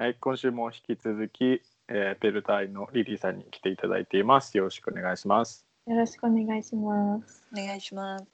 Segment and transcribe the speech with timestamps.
[0.00, 4.56] はい、今週も引き続き、えーペルタイのリリーさんに来ていただいています。
[4.56, 5.66] よろしくお願いします。
[5.86, 7.46] よろしくお願いします。
[7.52, 8.24] お願いします。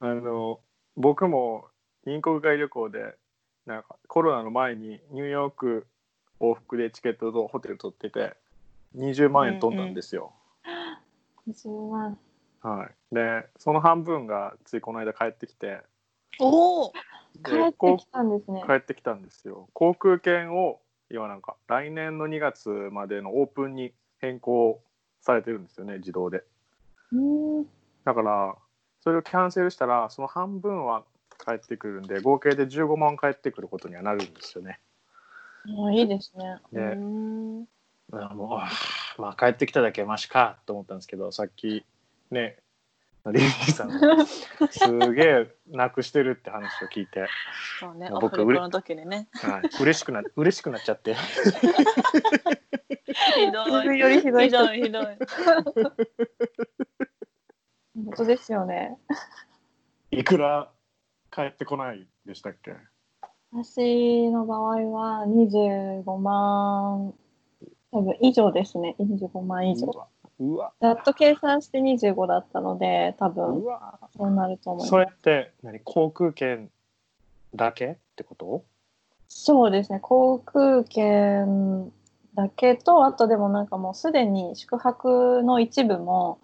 [0.00, 0.60] あの
[0.96, 1.66] 僕も
[2.06, 3.16] 銀国外旅行で
[3.66, 5.86] なんかコロナの前にニューヨーク
[6.40, 8.32] 往復でチケットとホテル取ってて
[8.96, 10.32] 20万円飛んだんですよ。
[11.46, 12.18] 20万。
[12.62, 15.82] はい、でその半分がついこの間帰ってきて
[16.40, 16.92] おお。
[17.44, 18.64] 帰でってきたんですね。
[18.66, 19.68] 帰ってきたんですよ。
[19.74, 24.80] 航空券を今なんか来年の2月までのオープンに変更
[25.20, 26.44] されてるんですよね自動で。
[28.04, 28.56] だから
[29.00, 31.04] それをキャンセルしたらその半分は
[31.38, 34.80] 返ってくるんで合計で15万返ってくることにはなるんですよね。
[35.66, 36.58] あいいですね。
[36.72, 37.68] うで、ん。
[38.12, 38.60] あも
[39.18, 41.84] うまあ帰ってきただけマシかと思ったんですけどさっき
[42.30, 42.58] ね
[43.32, 44.26] リリーさんが
[44.70, 47.26] すげえなくしてるって話を聞いて、
[47.80, 48.10] そうね。
[48.20, 49.28] 僕オフレコの時にね。
[49.32, 51.20] はい、嬉しくな嬉しくなっちゃってひ
[53.52, 55.04] ど自分よりひどい人ひどいひどい。
[57.94, 58.98] 本当ですよね。
[60.10, 60.70] いくら
[61.30, 62.74] 返ってこないでしたっけ？
[63.52, 67.14] 私の場合は25万
[67.90, 68.96] 多分以上ですね。
[68.98, 69.86] 25万以上。
[70.40, 75.14] うわうわざっと計算して25だったので、多う分わそうなると思いそれます。
[75.14, 75.80] って何？
[75.80, 76.70] 航空券
[77.54, 78.64] だけってこと？
[79.28, 80.00] そうですね。
[80.00, 81.92] 航空券
[82.34, 86.38] だけと、あとでもなんかもうすでに宿泊の一部も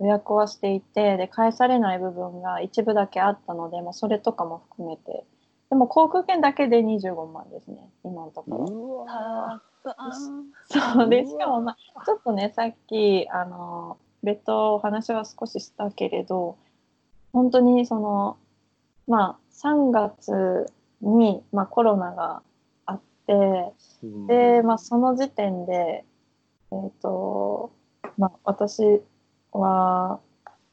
[0.00, 5.24] 予約はしていて、で、返されない部分が一部だけあったので、もうそれとかも含めて。
[5.70, 9.60] でも航空券だけで25万ですね、今のところ。
[10.66, 16.58] そうで、しかもまあ、ちょっとね、さっき、あの、別途お話は少ししたけれど、
[17.32, 18.36] 本当にその、
[19.06, 20.66] まあ、3月
[21.00, 22.42] に、まあ、コロナが
[22.86, 23.72] あって、
[24.26, 26.04] で、まあ、その時点で、
[26.72, 27.72] えっ、と、
[28.16, 29.00] まあ、私
[29.52, 30.20] は、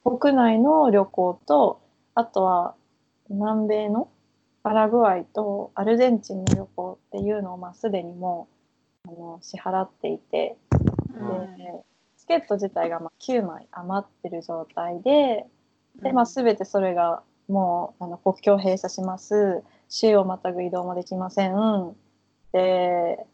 [0.03, 1.81] 国内の旅行と、
[2.13, 2.75] あとは、
[3.29, 4.09] 南米の
[4.63, 8.54] パラグアイとアルゼンチンの旅行っていうのを、まあ、すでにもう、
[9.07, 10.57] あの、支払っていて、
[11.13, 11.83] うんで、
[12.17, 15.45] チケット自体がまあ9枚余ってる状態で、
[16.01, 19.63] で、まあ、全てそれがもうあの国境閉鎖します。
[19.88, 21.95] 州をまたぐ移動もできません。
[22.51, 23.25] で、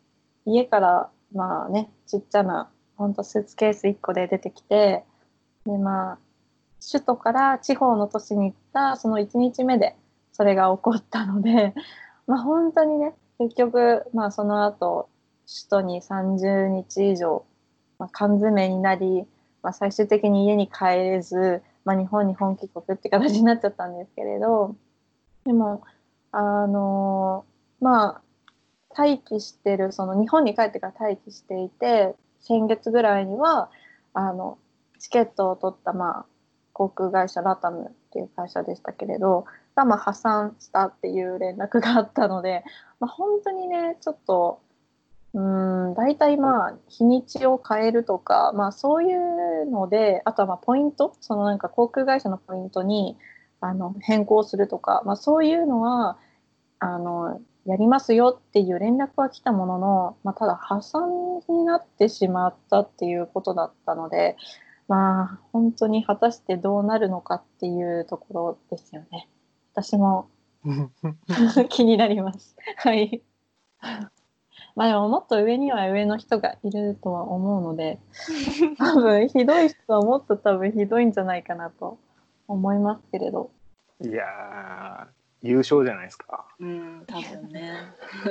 [0.46, 5.06] 家からまあね、ちっちゃな、ほんとスーツケース1個で出てきて、
[5.66, 6.18] で、まあ、
[6.92, 9.96] 首都から地方の都市に行ったその1日目で
[10.32, 11.74] それが起こったので、
[12.28, 15.10] まあ本当にね、結局、まあその後、
[15.52, 17.44] 首都に30日以上、
[18.00, 19.26] まあ、缶詰になり、
[19.62, 24.76] まあ、最終的に家に帰れず、まあ、日本に本帰国って形になっちゃったんですけれど
[25.44, 25.84] でも
[26.32, 27.46] あの
[27.82, 28.22] まあ
[28.98, 33.70] 待機してるその日本に帰ってから待機していて先月ぐらいには
[34.14, 34.58] あの
[35.00, 36.26] チケットを取った、まあ、
[36.74, 39.46] 航空会社ラタムっていう会社でしたけれど
[39.76, 42.64] が、まあ、破産したっていう連絡があったので、
[43.00, 44.62] まあ、本当にねちょっと
[45.34, 51.16] うーん大体まあ日にちを変えるとか、まあ、そういうのであとはまあポイント？
[51.22, 53.18] そのなんか航空会社のポイントに
[53.62, 56.18] あの変更するとか、まあ、そういうのは
[56.80, 64.36] あのやりますよっていう連絡は来たものの、まあ、ただ破産になってしまったっていうことだったので
[64.88, 69.30] まあ本当に果たしてどうなるのかっていうところですよね。
[69.74, 70.28] 私も
[71.70, 72.56] 気になります。
[72.78, 73.24] はい。
[74.76, 78.00] まあでももっと上には上の人がいるとは思うので、
[78.78, 81.98] 多分ひどい人はもっと多分ひどいんじゃないかなと
[82.48, 83.52] 思いますけれど。
[84.02, 86.46] いやー優勝じゃないですか。
[86.60, 87.74] うん、多分ね。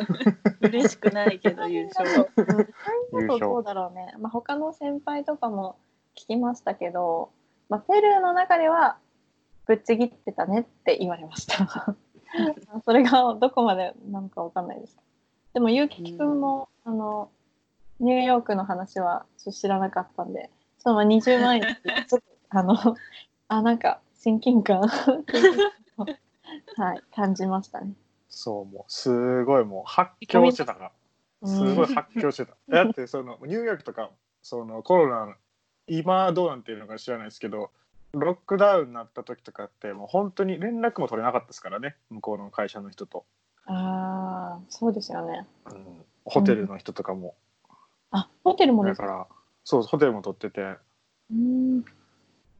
[0.62, 2.30] 嬉しくないけど優勝。
[3.12, 4.14] うんどうだろうね。
[4.18, 5.76] まあ他の先輩とかも
[6.16, 7.30] 聞きましたけど、
[7.68, 8.98] まあペルーの中では
[9.66, 11.96] ぶっちぎってたねって言われました。
[12.84, 14.97] それがどこまでなのかわかんないです。
[15.52, 17.30] でもゆうききくんも、あの
[17.98, 22.76] ニューヨークの話は知らなかったんで、そのまあ20万円って ちょっとあの
[23.48, 24.80] あなんか親近感
[26.76, 27.94] はい感じましたね。
[28.28, 30.92] そうもうすごいもう発狂してたか
[31.42, 32.56] らすごい発狂してた。
[32.68, 34.10] だってそのニューヨークとか
[34.42, 35.36] そのコロナ
[35.86, 37.70] 今どうなんていうのか知らないですけど
[38.12, 43.24] ロックダウンになった時とかってもう本当に連絡も取れなかったですからね向こうの会社の人と、
[43.70, 45.46] ああそうですよね。
[45.66, 45.84] うん、
[46.24, 47.34] ホテルの人とかも、
[48.10, 49.06] あホテルもですか。
[49.06, 49.26] だから
[49.64, 50.76] そうホテルも取ってて。
[51.30, 51.84] うん。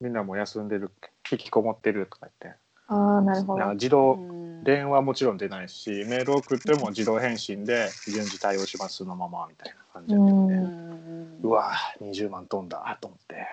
[0.01, 0.91] みんなもう休んでる
[1.31, 2.59] 引きこもってるとか言って。
[2.87, 3.75] ああなるほど。
[3.75, 4.41] 自動うん。
[4.65, 10.49] 電話もちろん出ないしメール送っても自動返信で順次対応しますのままみたいな感じうだったん。
[10.49, 11.73] で、んうわ
[12.03, 13.47] 20万飛んだと思って。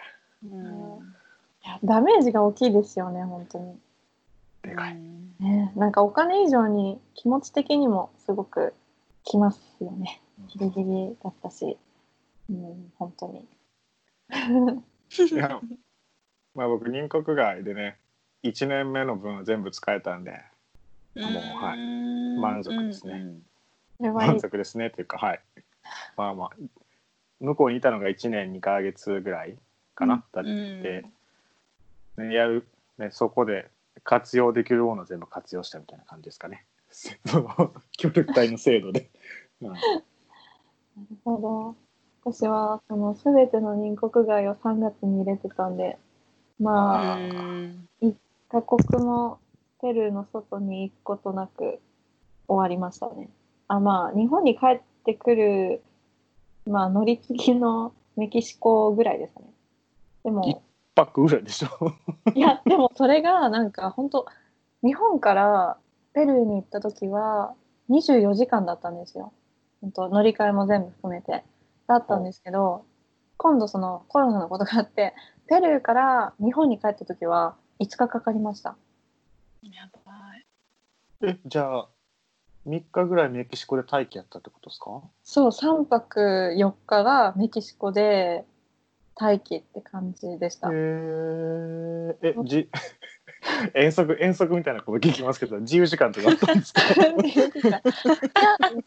[1.65, 3.77] いやダメージが大きいですよね本当に。
[4.69, 4.95] でかい、
[5.39, 8.73] ね、なんかお金以上に気持ち的にもすごく
[9.23, 10.21] きますよね。
[10.47, 11.77] ギリギリだったし、
[12.49, 13.45] うん、本当に。
[15.31, 15.59] いや
[16.53, 17.97] まあ僕入国外でね
[18.43, 20.31] 1年目の分は全部使えたんで。
[21.15, 22.39] もうはい。
[22.39, 23.33] 満足ですね。
[23.99, 24.39] 満。
[24.39, 25.41] 足ですねっていうかはい。
[26.15, 26.49] まあまあ
[27.39, 29.57] 向こうにいたのが1年2ヶ月ぐらい
[29.95, 31.05] かな、だって、
[32.17, 32.67] ね、やる、
[32.97, 33.69] ね、そこで
[34.07, 37.09] 活用できるものを全部活用したみたいな感じですかねそ
[37.41, 39.11] の協力隊の制度で、
[39.61, 39.81] うんなる
[41.25, 41.75] ほど。
[42.33, 45.97] 私はそのすべての入国外を3月に入れてたんで、
[46.59, 48.15] まあ、あー
[48.49, 49.39] 他国も
[49.81, 51.79] ペルーの外に行くことなく
[52.47, 53.29] 終わりましたね。
[53.67, 55.83] あ、まあ、日本に帰ってくる、
[56.65, 59.43] まあ、乗り継ぎのメキシコぐらいですね。
[60.23, 60.63] でも、
[60.97, 61.93] パックぐらいでしょ
[62.33, 64.25] いや、でもそれがなんか本当
[64.83, 65.77] 日本から
[66.13, 67.53] ペルーに行った時は
[67.91, 69.31] 24時間だったんですよ。
[69.81, 71.43] 本当乗り換えも全部含めて。
[71.85, 72.83] だったんですけど、
[73.37, 75.13] 今度そのコロナのことがあって、
[75.47, 78.75] ペルーから日本に帰った時は5日かかりました。
[79.61, 80.45] やばい。
[81.29, 81.87] えじゃあ
[82.67, 85.01] 3日ぐらいメキシコで待機やったってことですか？
[85.23, 88.45] そう、3泊4日がメキシコで
[89.19, 90.69] 待機って感じでした。
[90.71, 92.69] えー、えじ
[93.73, 96.81] 遠足遠足みたいなこと聞きますけど自由時間とかあったんですか？
[97.23, 97.69] 自由時間。
[97.69, 97.81] いや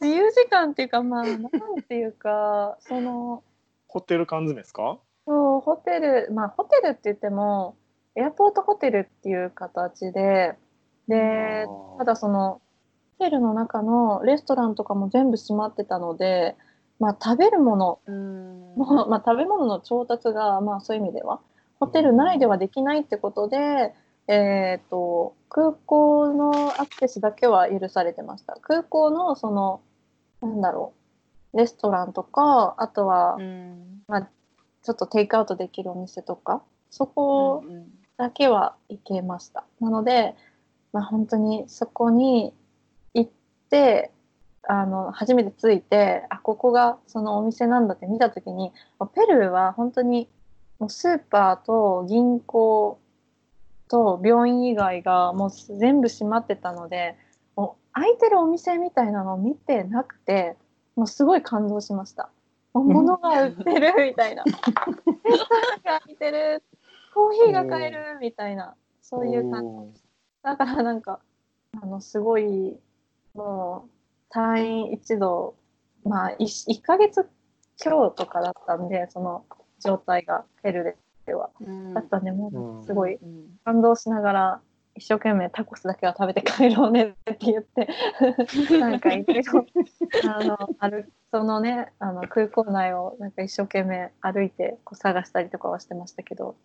[0.00, 3.42] 自由時間っていうかまあなんていうかその
[3.88, 4.98] ホテル缶詰ですか？
[5.26, 7.76] そうホテルまあホテルって言っても
[8.16, 10.56] エアポートホテルっていう形で
[11.08, 11.66] で
[11.98, 12.60] ただその
[13.18, 16.56] ホテルの中のレストランとかも全部閉まってたので、
[17.00, 17.98] まあ、食べるもの。
[19.08, 21.40] まあ、食べ物の調達が、まあ、そういう意味では。
[21.80, 23.94] ホテル内ではできないってことで、
[24.28, 28.56] えー、と空港のアクセスだけは許されてました。
[28.60, 29.80] 空港のその
[30.40, 30.92] なんだろ
[31.52, 31.56] う。
[31.56, 34.02] レストランとかあとは、うん。
[34.06, 34.28] まあ、
[34.82, 36.62] ちょっとテイクアウトできるお店とか。
[36.90, 37.88] そこうん。
[38.18, 39.64] だけは行けました。
[39.80, 40.36] なので、
[40.92, 42.52] まあ、本当にそこに
[43.14, 43.30] 行っ
[43.70, 44.12] て
[44.70, 48.70] あの初めて着いてあここがそのお店なんだって見た時に
[49.00, 50.28] まあペルーは本当に
[50.78, 53.00] もうスーパーと銀行
[53.88, 57.16] と病院以外がもう全部閉まってたので
[57.56, 60.54] もう開いてるお店みたいなのを見てなくて
[60.94, 62.30] もうすごい感動しました。
[62.72, 64.44] 物が売ってるみたいな。
[64.44, 66.62] レストランが開いてる
[67.12, 70.00] コーヒーが買えるみたいなそういう感じ
[70.44, 71.18] だからなんか
[71.82, 72.78] あのすごい
[73.34, 73.99] もう
[74.34, 75.54] 退院一度
[76.04, 77.28] まあ 1, 1ヶ月
[77.76, 79.44] 強とかだったんでその
[79.82, 81.50] 状態がペルーでは。
[81.60, 81.94] うん。
[81.94, 83.58] だったんでもうすごいうん。
[83.64, 84.60] 感動しながら
[84.96, 87.88] 一生懸命タコスだけは食べて帰ろうねって言って
[88.78, 89.66] なんかいろいろ
[90.28, 96.56] あの歩そのねあの空港内をなんか一生懸命歩いてこう探したりとかはしてましたけど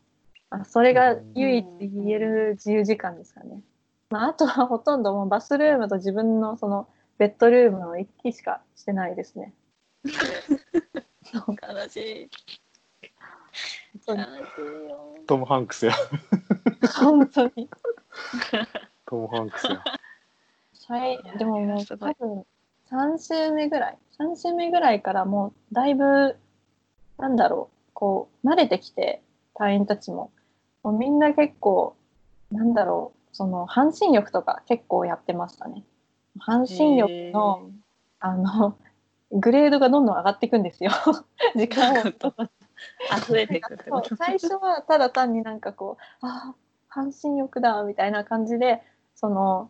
[0.50, 3.62] あそれが唯一言える自由時間ですかね。
[4.10, 9.54] まあ、あとはほとんどもうバスルームと自分のそのベッドルームの行き来しかしてないですね。
[10.06, 10.12] 悲
[11.90, 12.30] しい。
[14.08, 15.16] 悲しいよ。
[15.26, 15.94] トム・ハンクスや。
[17.00, 17.70] 本当に。
[19.06, 19.84] トム・ハンクスや。
[20.88, 22.46] はい、でももう多分
[22.92, 23.98] 3週目ぐらい。
[24.20, 26.38] 3週目ぐらいからもうだいぶ
[27.18, 29.22] なんだろうこう慣れてきて
[29.56, 30.32] 隊員たちも。
[30.84, 31.96] もうみんな結構
[32.52, 35.84] なんだろうその半身浴とか結構やってましたね
[36.40, 37.70] 半身浴の
[38.20, 38.78] あの
[39.32, 40.92] グレードがどんどん上がっていくんですよ。
[41.56, 41.96] 時間を。
[41.96, 42.50] どういうこと
[43.18, 43.86] 溢れていくって。
[44.18, 46.56] 最初はただ単になんかこうああ
[46.88, 48.82] 半身浴だみたいな感じで
[49.16, 49.70] その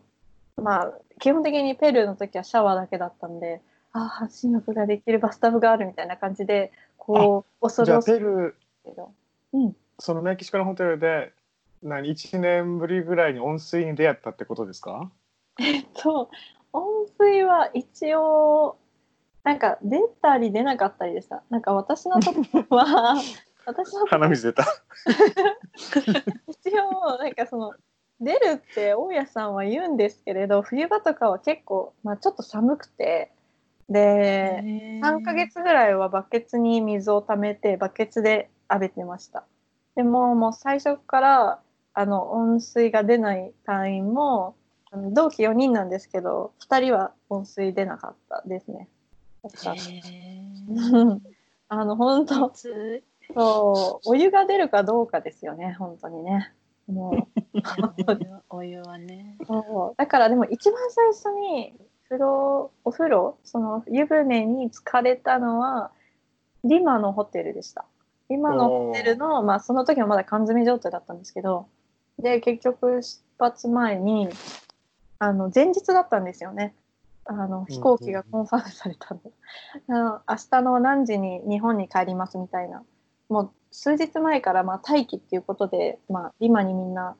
[0.56, 3.60] まあ基本的にペルーの時はシャワーだけだったんで
[3.92, 9.12] ああ半身浴ができるバスタブがあるみたいな感じでこう恐ろしいペルーけど
[9.98, 11.32] そのメキシコのホテルで
[11.82, 15.10] 何1年ぶりぐらいに温水に出会ったってことですか？
[15.94, 16.28] そう
[16.76, 18.76] 温水は一応
[19.44, 23.14] なんか出たり出なかったりでしたなんか私のところは
[23.64, 24.64] 私の鼻水出た。
[26.46, 27.72] 一応なんかその
[28.20, 33.32] 出るって大家さんは言うんですけれど冬場とかは結構、まあ、ちょっと寒くて
[33.88, 34.60] で
[35.02, 39.44] 3ヶ月ぐらいはバケツに水を溜めてバケツで浴びてました。
[39.96, 41.60] でももう最初から
[41.94, 44.54] あの温水が出ない隊員も
[45.12, 48.88] 同期4人なんですけど2人は温水出なかったですね。
[49.42, 50.02] だからへ
[51.68, 53.02] あの本ー当つ
[53.34, 56.52] そうお湯が出るかどうかですよね本当にね。
[56.86, 57.14] もう
[57.58, 57.62] い
[58.06, 59.36] お湯はお湯はね。
[59.46, 61.74] そうだからでも一番最初に
[62.08, 65.90] 風呂お風呂その湯船に浸かれたのは
[66.64, 67.84] リマのホテルでした。
[68.28, 71.68] リマのホテルのまあその時はまだ缶詰状態だったんですけど
[72.18, 74.28] で結局出発前に
[75.18, 76.74] あの前日だったんですよね。
[77.24, 79.20] あの飛行機がコンファームされたの。
[79.88, 82.82] あの明日の何時に日本に帰りますみたいな。
[83.28, 87.16] もう数日前からまあ待機っていうことで、まあ、リマにみんな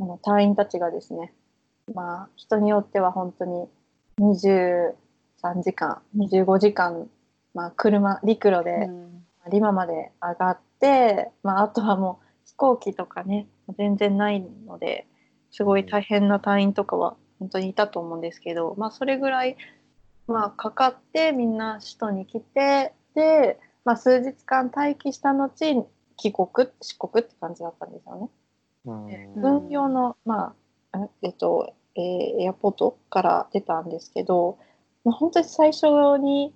[0.00, 1.34] あの隊員たちがですね、
[1.94, 3.68] まあ、人によっては本当に
[4.18, 4.94] 23
[5.62, 7.10] 時間25時間、
[7.52, 9.10] まあ、車陸路でうん
[9.48, 13.46] リマまで上がって、まあ、あとはもう飛行機とかね
[13.78, 15.06] 全然ないので
[15.50, 19.56] すごい大変な隊員とかは本当にいたと思うんですけど、まあ、それぐらい、
[20.28, 25.48] まあ、かかってみんな首都に来てで、まあ、数日間待機した後
[26.16, 28.30] 帰国四国って感じだったんですよ
[28.86, 29.30] ね。
[29.36, 30.54] 軍用の、ま
[30.92, 34.58] ああえっとえーエアポートから出たんですけど、
[35.04, 35.86] まあ、本当に最初
[36.18, 36.54] に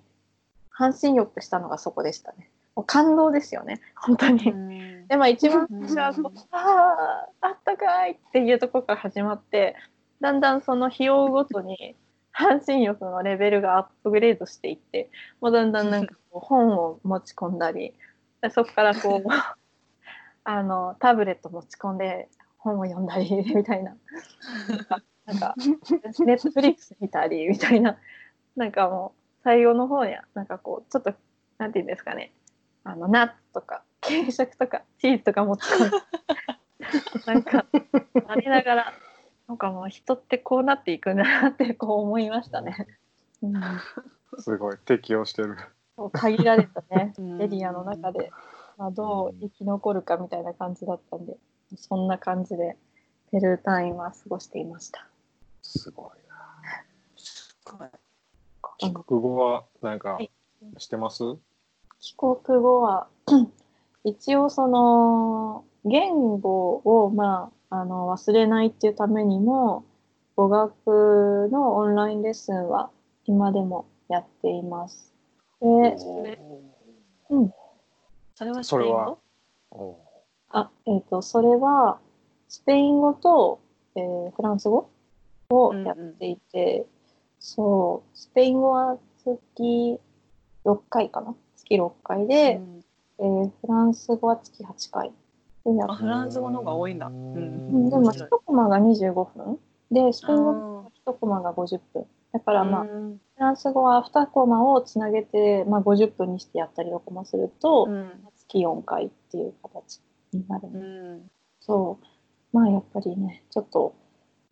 [0.69, 2.51] 半身浴したのがそこでしたね。
[2.75, 4.51] もう感動ですよね本当に。
[4.51, 9.75] うんでまあ一番最初はこううんあああったかいっていうところから始まって
[10.21, 11.95] だんだんその日を追うごとに
[12.31, 17.93] 半身浴のレベルがアップグレードしていってもうだんだんなんかこう本を持ち込んだり
[18.41, 19.27] でそこからこう
[20.43, 23.95] あのタブレット持ち込んで本を読んだりみたいな。
[25.25, 27.97] なんかネットフリックス見たりみたいな。
[28.55, 31.13] なんかもう最後の方にはなんかこうちょっと
[31.57, 32.31] なんていうんですかね。
[32.83, 35.97] あのナッツとか軽食とかチーズとか持ち込んで。
[37.25, 37.65] なんか
[38.27, 38.93] ありながら
[39.47, 42.87] なんかもう人ってこうなっていくんだなってこう思いましたね。
[43.41, 43.53] うん、
[44.39, 45.55] すごい適応してる。
[46.13, 48.31] 限られたね うんエリアの中で、
[48.77, 51.37] まあ、どう生き残るかみたいな感じだったんで
[51.77, 52.77] そんな感じで
[53.31, 55.07] ペルー隊員は過ごしていました。
[55.61, 56.35] すごいな。
[57.15, 57.89] すごい
[58.77, 60.29] 帰国後はなんかはい
[60.77, 61.23] してます？
[61.99, 63.07] 帰国後は
[64.03, 69.85] 一応その言語を、まあ、あの忘れないっていうためにも
[70.35, 72.89] 語学のオンラインレッスンは
[73.25, 75.13] 今でもやっています。
[75.61, 76.39] で、れ
[77.29, 77.53] うん、
[78.35, 79.05] それはスそれは？
[79.71, 79.85] ペイン語？
[79.85, 79.97] お
[80.49, 81.99] あ、えっ、と、それは
[82.47, 83.59] スペイン語と、
[83.95, 84.89] えーフランス語
[85.49, 86.85] をやっていて、
[87.39, 89.99] そう、スペイン語は月
[90.65, 91.35] 6回かな？
[91.57, 92.83] 月6回で、うん。
[93.19, 95.11] えーフランス語は月8回
[95.87, 97.07] あフランス語の方が多いんだ。
[97.07, 98.29] ううんんでも面白い。
[98.29, 99.59] 1コマが25分。
[99.91, 102.05] でスペイン語は1コマが50分。
[102.33, 103.21] だからまあ、フうん。
[103.37, 108.11] ランス語は2コマをつなげて、まあ、50分にしてやったりとかもすると、うん。
[108.37, 110.01] 月4回っていう形
[110.33, 110.79] になるうね、
[111.17, 111.31] ん。
[111.59, 112.05] そう。
[112.55, 113.93] まあやっぱりねちょっと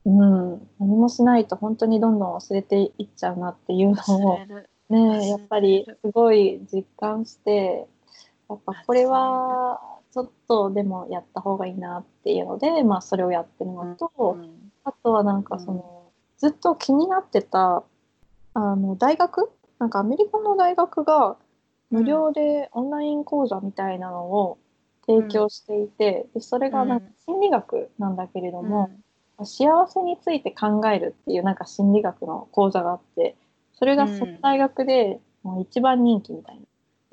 [0.06, 0.68] うん。
[0.80, 4.40] 何もしないと本当にどんどん忘れていっちゃうなっていうのを
[4.90, 7.88] ねやっぱりすごい実感して
[8.50, 9.80] やっぱこれは
[10.14, 17.84] ちょっとでもやった方がいいなっていうので、まあ、それをやってるのと、うんあとはなんかその、ずっと気になってた
[18.54, 19.50] あの大学？
[19.80, 21.38] なんかアメリカの大学が
[21.90, 24.58] 無料でオンライン講座みたいなのを
[25.08, 28.92] 提供していて、でそれがなんか心理学なんだけれども、
[29.46, 33.38] 幸せについて考えるっていうなんか心理学の講座があって
[33.74, 36.62] それがその大学でもう一番人気みたいな。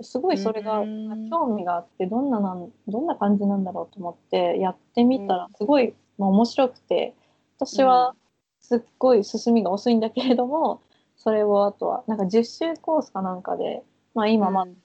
[0.02, 7.14] すごいそれがうん興味があってどんななんどんな感じなんだろうと思ってやってみたらすごい、まあ、面白くて
[7.56, 8.14] 私は
[8.60, 10.82] すっごい進みが遅いんだけれども
[11.16, 13.82] それをあとはなんか10週コースかなんかで、
[14.14, 14.76] まあ、今まだね、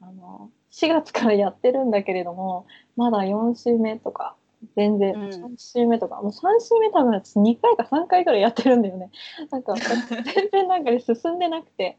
[0.00, 4.34] あの4月からやってるんだけれどもまだ4週目とか
[4.76, 5.14] 全然。
[5.14, 5.20] うん。
[5.28, 9.10] 3週目とか、もう3週目多分私2回か3回ぐらいやってるんだよね。
[9.50, 11.98] なんか全然なんかね進んでなくて。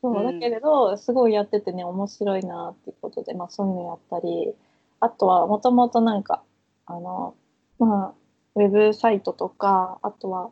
[0.00, 0.40] そうだうん。
[0.40, 4.54] けれどすごいやっててね面白いなっていうことで、まあ、そういうのやったり。
[5.00, 6.42] あとはもともとなんか
[6.86, 7.34] あの
[7.78, 8.14] まあ
[8.54, 10.50] ウェブサイトとかあとは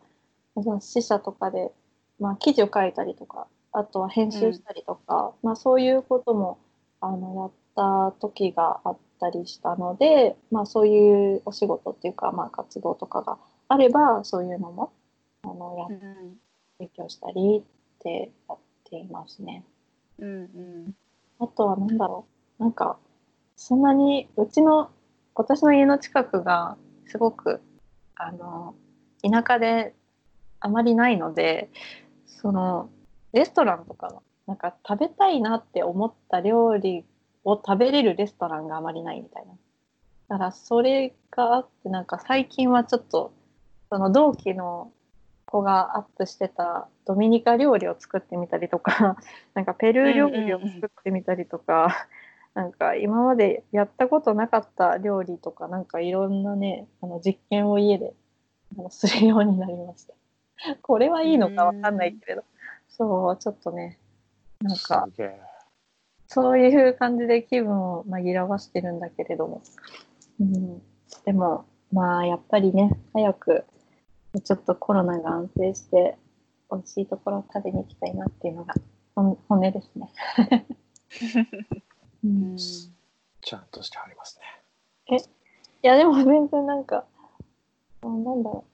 [0.81, 1.73] 支社とかで、
[2.21, 6.59] まあ、記事を書いたりとかあとは編集したりとか、まあ、そういうことも
[7.01, 14.93] あのやった時があったりしたので、まあ、そういうお仕事っていうか、まあ、活動とかがあればそういうのも
[15.43, 16.39] あのやっうん。
[16.79, 17.63] 提供したりっ
[18.03, 19.65] てやっていますね。
[20.19, 20.33] うんう
[20.89, 20.95] ん。
[21.39, 22.27] あとは何だろ
[22.59, 22.63] う。
[22.63, 22.99] なんか
[23.57, 24.91] そんなにうちの
[25.35, 27.61] 私の家の近くがすごく
[28.17, 28.75] あの
[29.23, 29.95] 田舎で
[30.61, 31.71] あまりないので
[32.27, 32.91] その
[33.33, 37.05] レストランとかなんか食べたいなって思った料理
[37.45, 39.53] を食べれるレストランがあまりないみたいな。
[40.29, 43.33] だからそれがあってなんか最近はちょっと
[43.91, 44.91] その同期の
[45.45, 49.17] 子がアップしてたドミニカ料理を作ってみたりとか
[49.55, 52.09] なんかペルー料理を作ってみたりとか、
[52.55, 58.15] なんか今までやったことなかった料理とかなんかいろんなねあの実験を家で
[58.91, 60.15] するようになりました。
[60.81, 62.45] これはいいのかわかんないけれど、
[62.89, 63.99] そうちょっとね
[64.61, 65.07] なんか
[66.27, 69.63] そういう感じで気分を紛らわしてるんだけれども、
[70.41, 70.83] うん、
[71.25, 73.65] でもまあやっぱりね早く
[74.45, 76.17] ちょっとコロナが安定して
[76.71, 78.75] 美味しいところを食べに行きたいなっていうのが
[79.15, 80.11] 本本音ですね。
[82.25, 82.57] ううん。
[82.57, 84.41] ちゃんとしてあります
[85.85, 87.05] やでも全然なんか
[88.03, 88.65] あなんだろ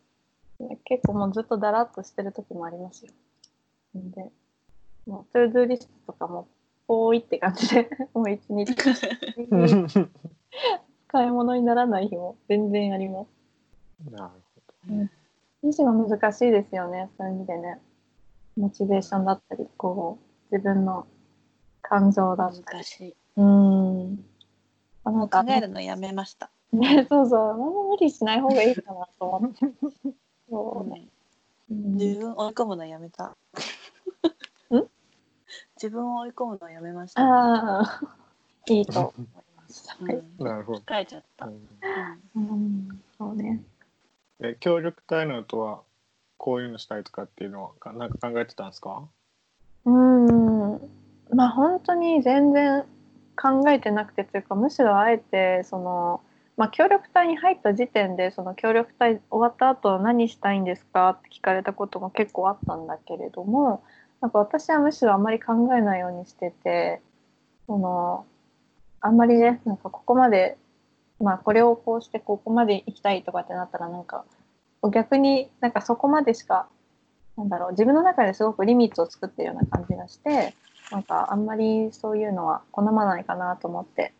[0.60, 0.76] う。
[0.84, 3.12] 結構もうずっとだらっとしてる時もありますよ。
[3.98, 4.30] んで
[5.06, 6.46] もう to do list とかも
[6.90, 8.74] ぽーいって感じで もう一日ね。
[11.06, 14.10] 買い物にならない日も全然あります。
[14.10, 14.32] な
[14.88, 15.08] る
[15.62, 17.80] 維持が難しいですよね、そういう意味でね。
[18.56, 20.18] モチベーションだったり、こ
[20.50, 21.06] う、自分の
[21.80, 22.64] 感情だったり。
[22.64, 23.16] 難しい。
[23.36, 24.24] うーん。
[25.04, 26.50] あなんか考えるのやめました。
[26.72, 29.58] ね、そうそう、あんま無理しない方がいいかなと思って。
[30.50, 31.06] そうね。
[31.70, 33.36] うん自分追い込むのやめた。
[35.88, 37.22] ん自分を追い込むのやめました。
[37.22, 38.00] ああ、
[38.66, 39.22] いいと思い
[39.56, 39.96] ます。
[39.98, 40.22] はい。
[40.42, 40.78] なるほど。
[40.80, 41.46] 疲れちゃった。
[41.46, 41.50] う
[42.34, 43.62] うんんうん、そうね。
[44.40, 45.82] え協力隊のとは
[46.38, 49.08] こういうのしたいとかっていうのはかなんか考えてたんですか？
[49.84, 50.90] うーん
[51.34, 52.84] まあ本当に全然
[53.36, 56.22] 考えてなくてというかむしろあえてその、
[56.56, 63.82] まあ、協力隊に入った時点でその協力隊終わった後何したいんですかって聞かれたことも結構あったんだけれども
[64.20, 67.00] なんか私はむしろあんまり考えないようにしてて
[67.66, 68.26] その
[69.00, 70.58] あんまりねなんかここまで、
[71.20, 74.24] まあ、これをこうしてここまで行きたいとかってなったらなんか
[74.92, 76.68] 逆になんかそこまでしか
[77.36, 80.54] なんだろう自分の中ですごくリミットを作ってるような感じがして
[80.90, 84.12] なんかあんまりそういうのは好まないかなと思って。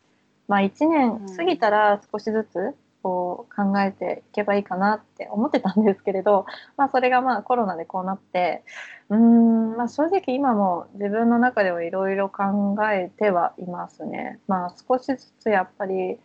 [0.51, 8.65] まあ1年過ぎたら少しずつこう考えていけばいいかなって思ってたんですけれど、 まあ、それがまあコロナでこうなって
[9.09, 14.41] うーん、まあ、正直今も自分の中ではいろいろ考えてはいますね。
[14.47, 16.19] まあ、少しずつやっぱり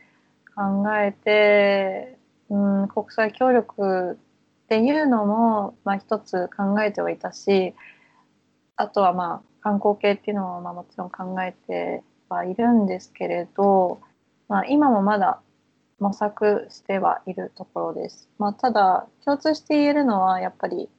[0.55, 2.17] 考えて
[2.49, 4.13] うん国際協力
[4.65, 7.75] っていうのも、まあ、一つ考えてはいたし
[8.75, 13.99] あとはまあ観光系っていうのもまあもちろん考えてはいるんですけれど、
[14.47, 15.41] まあ、今もまだ
[15.99, 18.29] 模索してはいるところです。
[18.37, 20.89] まあ、ただ共通して言えるのはやっぱり、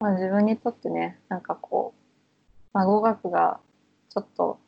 [0.00, 3.60] まあ、自分にとってねなんかこう、まあ、語学が
[4.10, 4.58] ちょっと、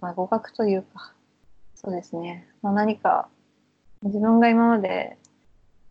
[0.00, 1.12] まあ、語学というか
[1.74, 3.28] そうですね、まあ、何か
[4.02, 5.16] 自分が今まで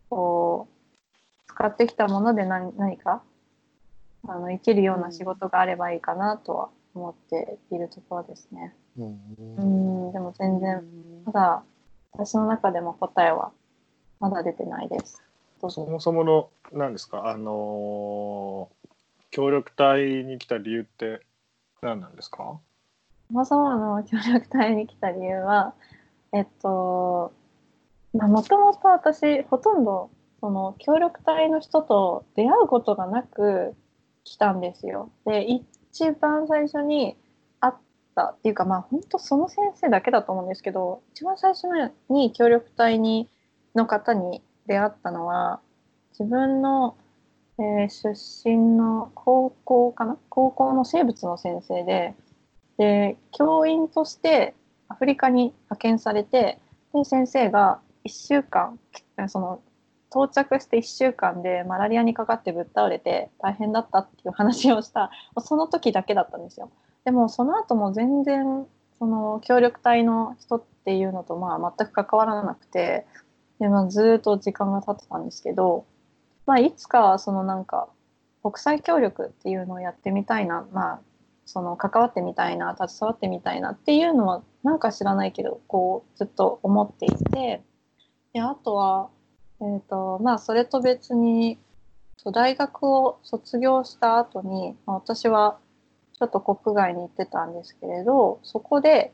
[0.08, 3.22] こう使ってきたもので何何か
[4.28, 8.74] あの生きるような仕事があればいいかなとは思っているところですね。
[8.98, 9.20] うん
[9.58, 9.62] う
[10.10, 10.82] んでも全然
[11.26, 11.62] まだ
[12.16, 13.52] 私の中でも答えは
[14.20, 15.22] まだ出てないです。
[15.68, 17.28] そもそもの何ですか？
[17.28, 18.76] あのー
[19.32, 21.20] 協力隊に来た理由って
[21.82, 22.58] 何なんですか？
[23.28, 25.74] そもそもの協力隊に来た理由は、
[26.32, 27.32] えっと、
[28.14, 33.74] もともと私、ほとんどその協力隊の人と出会うことがなく
[34.24, 35.10] 来たんですよ。
[35.26, 37.16] で、一番最初に
[38.16, 41.66] たっていうか、まあ本当その先生だけだと思うんですけど、一番最初
[42.10, 43.28] に協力隊に
[43.76, 45.60] の方に出会ったのは、
[46.18, 46.96] 自分の、
[47.58, 50.18] えー出身の高校かな？
[50.28, 52.14] 高校の生物の先生で、
[52.78, 54.54] で教員として
[54.88, 56.58] アフリカに派遣されて
[56.92, 58.78] で先生が1週間
[59.28, 59.60] その
[60.10, 66.70] 到着して1週間でマラリアにかかってぶっ倒れて大変だったっていう話をしたその時だけだったんですよ。
[67.06, 68.66] でもその後も全然
[68.98, 73.06] その協力隊の人っていうのとまあ全く関わらなくて
[73.60, 75.86] で、まあ、ずっと時間が経ってたんですけど、
[76.46, 77.88] まあ、いつかはそのなんか
[78.42, 81.00] 国際協力っていうのをやってみたいな、まあ、
[81.44, 87.62] その関わってみたいな携わってみたいなっていうのはなんか知らないけどこうずっと思っていて
[88.32, 89.10] であとは、
[89.60, 91.58] えーとまあ、それと別に
[92.32, 95.58] 大学を卒業した後に、ま、私は
[96.18, 99.12] ちょっと国外に行ってたんですけれどそこで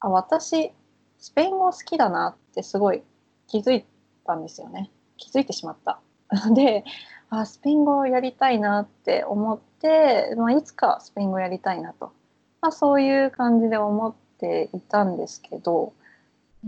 [0.00, 0.72] あ私
[1.18, 3.02] スペイン語好きだなってすごい
[3.46, 3.84] 気づい
[4.26, 4.90] たんですよね。
[5.16, 6.00] 気づいてしまった。
[6.54, 6.84] で
[7.30, 12.12] あスペイン語をやりたいなって思って、まあ、いつかスペイン語やりたいなと、
[12.60, 15.92] まあ、そういう感じで思っていたんですけど、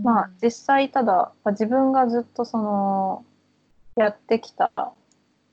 [0.01, 3.25] まあ実際ただ、まあ自分がずっとその
[3.95, 4.71] やってきた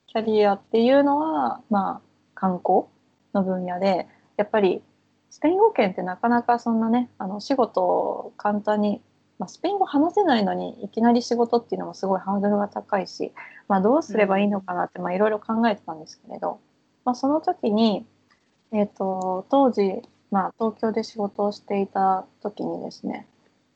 [0.07, 2.01] キャリアっていうのはまあ
[2.35, 2.85] 観光
[3.35, 4.83] の分野でやっぱり
[5.31, 9.01] スペイン語圏ってなかなかそんなねあの仕事を簡単に、
[9.38, 13.33] まあ、スペイン語話せないのにいきなり仕事っていうのもすごいハードルが高いし、
[13.66, 16.61] まあ、どうすればいいのかなってまあいろいろ考えてたんですけれど、
[17.05, 18.05] まあ、その時に、
[18.73, 23.27] えー、と当時、まあ、東京で仕事をしていた時にですね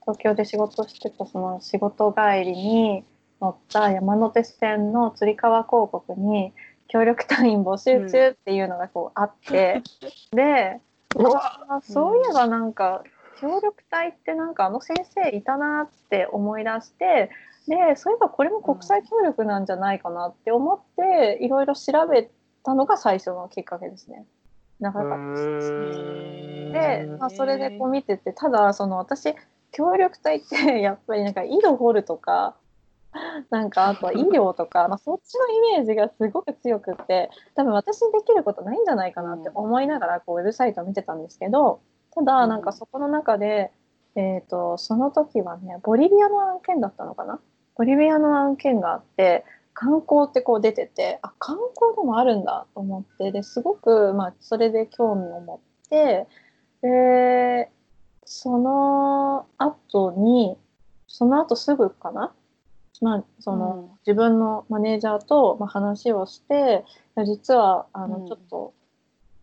[0.03, 3.05] 東京で仕事をしてたその仕事帰りに
[3.41, 6.53] 乗った山手線のつり革広告に
[6.89, 9.83] 協力隊員募集中っていうのがこうあって、
[10.33, 10.81] で
[11.17, 13.03] あそういえばなんか
[13.41, 17.31] 協力隊ってなんかあの先生いたなって思い出して
[17.67, 22.31] でそういえばこれも国際協力なんじゃないかなって思っていろいろ調べ
[22.65, 24.25] たのが最初のきっかけですね。
[24.81, 25.71] 長かったです。
[26.73, 29.35] で、まあ、それでこう見ててただその私
[29.73, 32.55] 協力隊ってやっぱりなんか井戸掘るとか
[33.51, 41.81] なんかあとは医療とか、まあ、そっちのイメージがすごく強くって多分私にできることないんじゃないかなって思いながらこうウェブサイトを見てたんですけど
[42.13, 43.73] ただなんかそこの中で、
[44.15, 47.41] えー、とその時はねボリビアの案件だったのかな？
[47.77, 56.27] ボリビアの案件があって観光ってこう出ててあ観光でもあるんだと思ってですごく、まあ、それで興味を持って
[56.81, 57.71] で
[58.25, 60.57] その後に
[61.07, 62.33] その後すぐかな？
[63.03, 66.85] まあ、その、自分のマネージャーと、まあ、話をして
[67.27, 68.27] 実はあの、うん。
[68.27, 68.75] ちょっと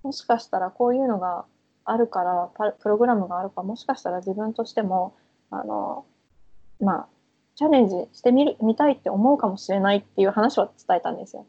[0.04, 1.46] もしかしたらこういうのが
[1.86, 5.16] あるからパプログラムがあるからもしかしたら自分としても
[5.50, 6.06] あの
[6.80, 7.08] まあ
[7.56, 11.46] チャレンジしてみるみたいって思うかもしれないっていう話を伝えたんですよ。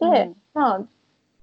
[0.00, 0.36] で、うん。
[0.54, 0.80] まあ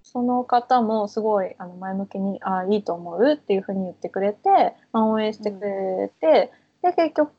[0.04, 7.32] その方もすごいあの前向きに「ああいいと思う」っていうふうに言ってくれて、まあ、応援してくれて、で結局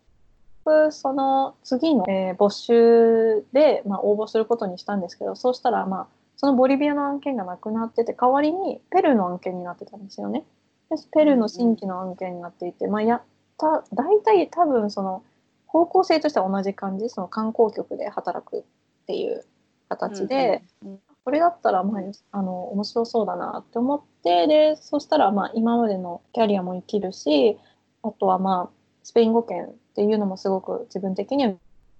[0.90, 10.44] その次の、えー募集で、まあ、応募することにしたんですけどそうしたら、まあ、そのボリビアの案件がなくなってて代わりにペルーの案件になってたんですよね。
[10.90, 13.22] でペルーの新規の案件になっていて、まあ、やっ
[13.58, 15.22] た大体多分その
[15.66, 18.62] 方向性としては同じ感じその観光局で働くっ
[19.06, 19.44] ていう
[19.88, 20.62] 形で。
[20.84, 27.58] うんこれだったら、まあ、あの面白そうだなって思ってでそしたら、まあ、今までのキャリアも生きるし
[28.02, 31.54] あとは、まあ、スペイン語圏っていうのもすごく自分的には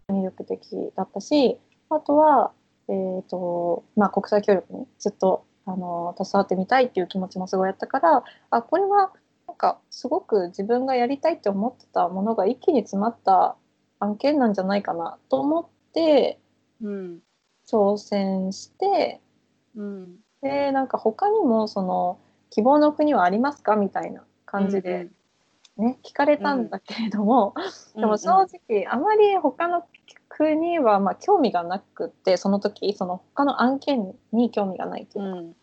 [0.08, 1.58] 魅力的だったし
[1.90, 2.52] あとは、
[2.88, 9.12] えーとまあ、国際協力にずっとあの携わってみたいっていう気持ちもすごいあったからあこれは
[9.46, 13.56] なんかすごく自分がやりたいって思ってたものが一気に詰まった
[14.00, 16.40] 案件なんじゃないかなと思って
[16.82, 17.18] うん
[17.70, 19.20] 挑戦して
[19.76, 20.16] うん。
[20.42, 22.18] でなんか他にもその
[22.50, 25.08] 希望の国はありますかみたいな感じで、
[25.82, 27.54] ね聞かれたんだけれども、
[27.94, 29.84] でも正直あまり他の
[30.28, 35.54] 国はまあ興味がなくってその時その他の案件に興味がないとういうか、ん。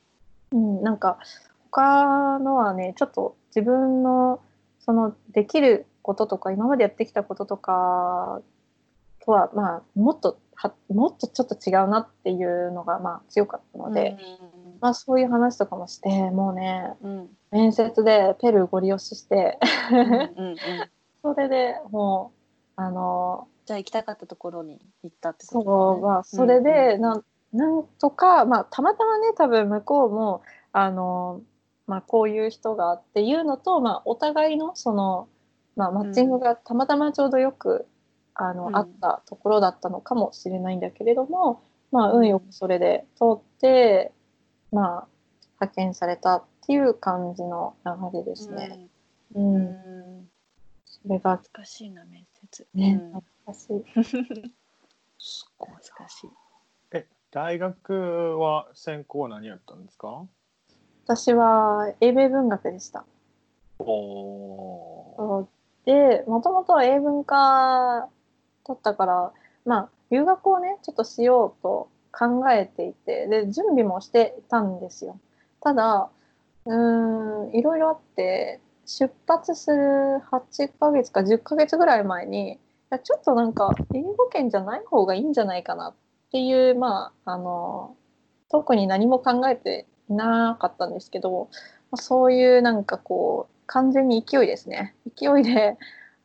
[0.52, 1.20] うんなんか
[1.72, 4.42] 他のはねちょっと自分の
[4.80, 8.42] そのできることとか今までやってきたこととか
[9.24, 14.18] とはまあもっとはもっとちょっと違うなっていうのがまあ強かったので。
[14.82, 17.18] まあそういう話とかもしてもうねうん。
[17.18, 19.58] うん面接でペルーご利用しして。
[21.24, 22.32] それでも
[22.78, 27.02] うあのじゃあ行きたかったところに行ったってそことうはそれでうん。
[27.02, 31.42] なんなんとかまあたまたまね多分向こうもあの、
[31.88, 35.28] まあ、こういう人がっていうのと、まあ、お互いのその、
[35.76, 37.88] まあ、マッチングがたまたまちょうどよく、
[38.36, 38.76] あのうん。
[38.76, 41.62] あったところだったのかもしれないんだけれども、
[41.92, 44.12] まあ、うん運よくそれで通って、
[44.72, 45.08] まあ、
[45.56, 48.88] 派遣されたっていう感じの流れですね。
[49.36, 49.54] ううん。
[49.54, 50.30] んうん。
[50.86, 52.68] それが難しいな面接。
[52.74, 53.22] ね、うん。
[53.22, 54.54] 懐かしい。
[55.18, 56.30] すごいな難しい。
[56.92, 60.26] え大学は専攻何やったんですか？
[61.06, 63.06] 私は英米文学でした。
[63.80, 65.48] おそう。
[65.86, 68.10] でもともとは英文科
[68.68, 69.34] だったから
[69.66, 75.20] まあ留学をねちょっとしようと考えていてで準備もしてたんですよ。
[75.62, 76.10] ただ
[76.66, 82.58] うーんいろいろあって出発する8ヶ月か10ヶ月ぐらい前にい
[82.90, 85.94] やちょっとなんか英語圏じゃない方がいいんじゃないかなっ
[86.32, 87.96] ていうまああの
[88.50, 91.50] 特に何も考えてなかったんですけど
[91.96, 94.96] そういうなんかこう完全に勢いですね。
[95.16, 95.78] 勢いで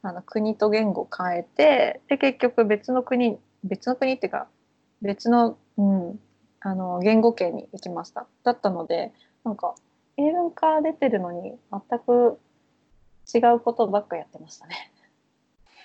[0.03, 4.49] あの国と言語変えてで結局別の国別の国っていうか
[5.05, 6.21] 別の、うん、
[6.61, 8.27] あの言語系に行きました。
[8.43, 9.13] だったので
[9.45, 9.75] なんか
[10.17, 12.39] 英文科出てるのに全く
[13.33, 14.93] 違うことばっかやってましたね。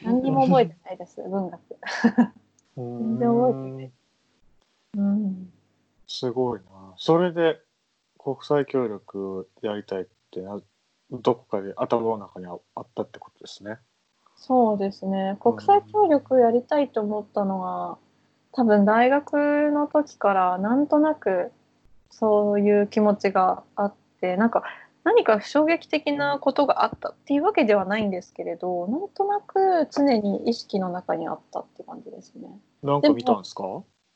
[0.01, 1.61] 何にも覚えてないです文学。
[2.77, 3.91] 全然覚えてない。
[4.97, 5.53] うん。
[6.07, 6.93] すごいな。
[6.97, 7.59] それで
[8.17, 10.59] 国際協力やりたいってな
[11.11, 13.77] どこかで頭の中にああったってことですね。
[14.35, 15.37] そうですね。
[15.41, 17.97] 国際協力やりたいと思ったのは
[18.51, 21.51] 多分大学の時からなんとなく
[22.09, 24.63] そういう気持ちがあってなんか
[25.03, 32.49] 何か衝撃的なことがあったっていうわけではないんですけれどなんとなく常に意識の中にあったって感じですね。
[32.83, 33.63] なんか見たんですか？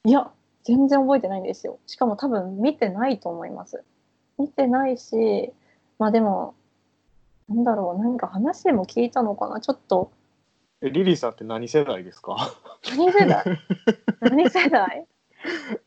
[0.06, 0.30] いや
[0.64, 1.80] 全然覚えてないんですよ。
[1.86, 3.84] しかも多分見てないと思います。
[4.38, 5.54] 見てないし
[6.00, 6.56] まあでも
[7.48, 9.62] なんだろう何か話でも聞いたのかな？
[9.62, 10.12] ちょっと
[10.86, 12.54] えリリーさんって何世代ですか？
[12.98, 13.44] 何世代？
[14.22, 15.08] 何世代？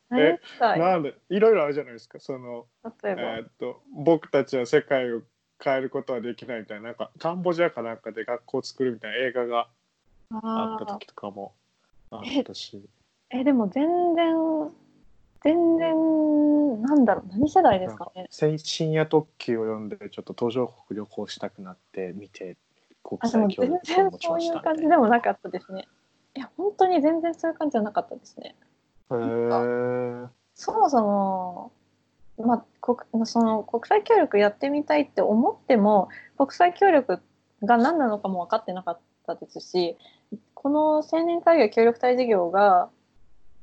[0.08, 0.78] 何世代？
[0.78, 2.18] なんでいろいろあるじゃないですか。
[2.18, 2.66] その
[3.04, 5.22] 例えば、えーっと僕たちは世界を
[5.62, 9.68] 変えることはできないみたいななんかカンボジアかなんかで学校を作るみたいな映画が
[10.32, 11.52] あった時とかも
[12.10, 12.82] あったし。
[13.30, 14.70] えでも全然
[15.42, 18.26] 全然なんだろう何世代ですかね？
[18.30, 22.56] せ深夜特急を読んでちょっと途上国旅行したくなって見て
[23.06, 25.88] 国あでも全際協力を然持ちそういう感ましたみたいじでもなかったですね
[26.36, 28.54] いや本当に全然そういう感じじゃなかったですね。
[29.10, 31.72] へーそもそも、
[32.38, 37.20] まあ、国その国際協力やってみたいって思っても国際協力
[37.62, 39.96] が何なのかも分かってなかったですし
[40.54, 42.88] この青年海外協力隊事業が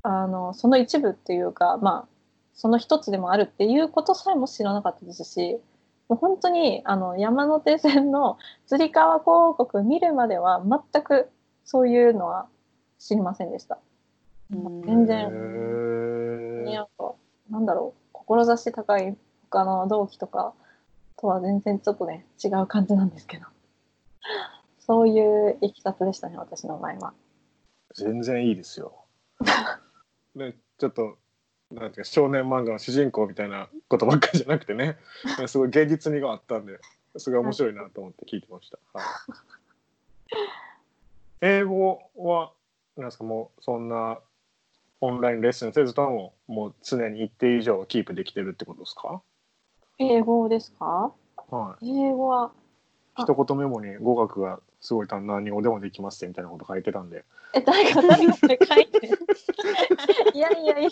[0.04, 2.08] あのその一部っていうか、まあ、
[2.54, 5.60] その一つでもあるっていうことさえも知らなかったですし
[6.10, 11.30] もう本当にあの山手線のつり革広告見るまでは全く
[11.66, 12.48] そういうのは
[13.00, 13.80] 知りませんでした。
[14.50, 17.16] 全然なんか
[17.50, 19.18] なんだろう志高い
[19.50, 20.54] 他の同期とか
[21.18, 23.46] とは全然ちょっとね違う感じなんですけど
[24.80, 27.13] そういういきさつでしたね私の場合は。
[27.96, 29.06] 全然いいですよ。
[30.36, 31.18] ね、ちょっと
[31.74, 34.98] なんていうか少年漫画の主人公みたいなことばっかりじゃなくてね。
[35.48, 36.80] すごい現実味があったんで
[37.18, 38.78] すごい面白いなと思って聞いてました。
[38.94, 39.08] はい、
[41.42, 42.52] 英語は
[42.96, 44.20] なんですかもうそんな
[45.02, 49.22] オンラインレッスンせずとももう常に一定以上はキープできてるってことですか？
[50.00, 51.12] 英語ですか？
[51.50, 51.90] はい。
[52.08, 52.52] 英語は
[53.16, 53.24] あ。
[53.24, 57.24] 一言メモに語学がすごい何をでもできますってみたいなこと書いてたんで。
[57.56, 59.17] え誰が誰がそれ書いてる
[60.34, 60.89] いやいやいや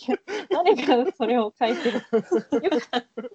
[0.49, 1.97] 誰がそれを書いてる？
[1.97, 3.31] よ く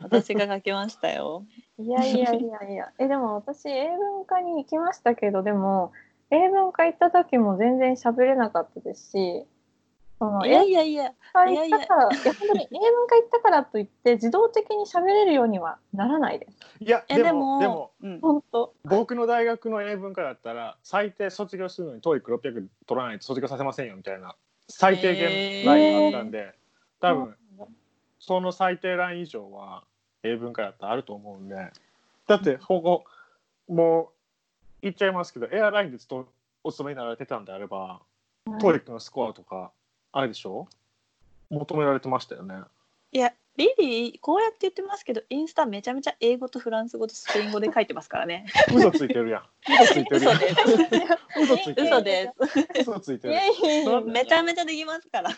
[0.00, 1.44] 私が書きましたよ。
[1.78, 5.92] いやいやいやいや えでも私英文科に行きましたけどでも
[6.30, 9.46] 英文科行った時も全然喋れなかったですし
[10.18, 16.56] そのいやいやいや、科行ったからいや本当に英文科行ったからといって自動的に喋れるようにはならないです。
[16.80, 18.74] いやえでもでもでも、うん、本当。
[18.84, 24.36] 僕の大学の英文科だったら最低卒業するのに TOEIC600 取らないと卒業させませんよみたいな
[24.68, 26.54] 最低限ラインがあったんで、
[27.00, 27.34] 多分
[28.20, 29.84] その最低ライン以上は
[30.22, 31.56] 英文科だったらあると思うんで。
[32.26, 33.04] だってここ
[33.68, 34.06] もう
[34.82, 36.28] 言っちゃいますけどエアラインでと
[36.62, 38.00] お勤めになられてたんであれば、
[38.46, 39.72] TOEIC のスコアとか
[40.16, 40.68] あれでしょ？
[41.50, 42.54] 求められてましたよね。
[43.10, 48.46] いや、リリー、こうやって言ってますけど、インスタめちゃめちゃ英語とフランス語とスペイン語で書いてますからね。
[48.72, 49.42] 嘘ついてるやん。
[49.82, 50.36] 嘘ついてるやん。
[50.36, 50.54] 嘘です。
[51.40, 51.86] 嘘ついてる。
[51.86, 52.32] 嘘で
[52.74, 52.80] す。
[52.80, 53.34] 嘘ついてる。
[54.06, 55.30] めちゃめちゃできますから。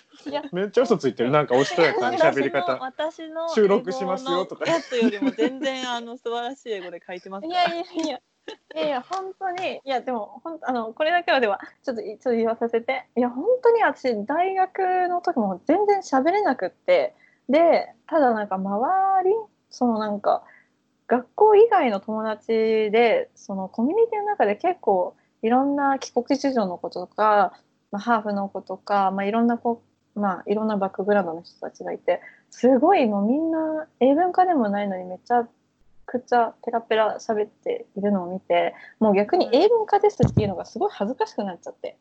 [0.53, 1.31] めっちゃ嘘ついてる。
[1.31, 2.79] なんかおしとやかに喋り方。
[2.79, 7.65] 私の収録しますよとかやつよりも全然あの素晴らしい英語で書いてますから。
[7.65, 8.21] いやいやいや。
[8.75, 13.07] いや本当にいやでも本当あのこれだけはではちょっとちょっと言わさせて。
[13.17, 17.15] いや本当に私大学の時も全然喋れなくって。
[17.49, 19.35] でただなんか周り
[19.71, 20.43] そのなんか
[21.07, 27.53] 学校以外の友達でそのコミュニティの中で結構いろんな帰国子女の子とか、
[27.93, 29.83] まあ、ハーフの子とか、まあ、いろんな子
[30.15, 35.47] まあいろんなバックグラウンドの人たちがいてすごいもうみんな英文科でもないのにめっちゃ
[36.21, 41.97] くちゃペラペラ喋っているのを見てもう逆に英文科ですっていうのがすごい恥ずかしくなっちゃって。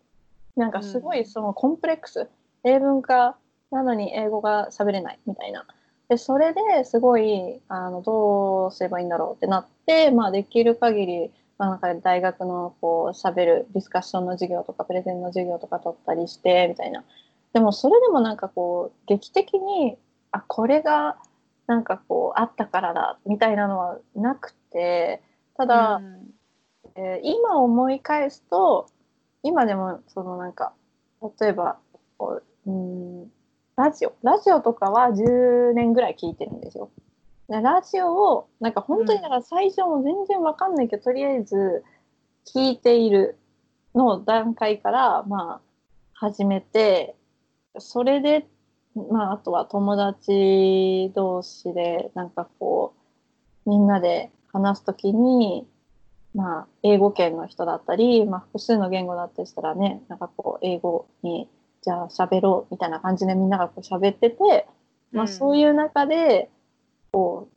[0.55, 2.29] なんかすごいそのコンプレックス、
[2.63, 3.35] 英文科
[3.71, 5.65] なのに英語が喋れないみたいな。
[6.07, 17.03] でそれですごいあのどうすればいいんだろうってなって、まあ、できる限りまあ、なんか大学のこう喋るディスカッションの授業とかプレゼンの授業とか取ったりしてみたいな。
[17.53, 19.97] でもそれでもなんかこう劇的に
[20.31, 21.17] あこれが
[21.67, 25.21] なんかこうあったからだみたいなのはなくて
[25.57, 26.31] ただ、うん
[26.95, 28.87] えー今思い返すと
[29.43, 30.73] 今でもそのなんか
[31.39, 31.77] 例えば
[32.17, 33.31] こううん
[33.75, 36.89] ラジオラジオとかは10年ぐらい聞いてるんですよ。
[37.49, 41.83] でラジオをなんか本当にだから最初も全然わかんないけど、とりあえず
[42.47, 43.37] 聞いている
[43.93, 45.61] の段階からまあ
[46.13, 47.15] 始めて
[47.77, 48.47] それで
[48.95, 52.93] まああとは友達同士でなんかこ
[53.65, 55.67] うみんなで話すときに
[56.33, 61.49] まあ英語圏の人だったり、まあ、複数の言語だったりしたらねなんかこう英語に
[61.81, 64.65] じゃあ喋ろうみたいな感じでみんながこう喋ってて、
[65.11, 66.49] まあ、そういう中で
[67.11, 67.49] こ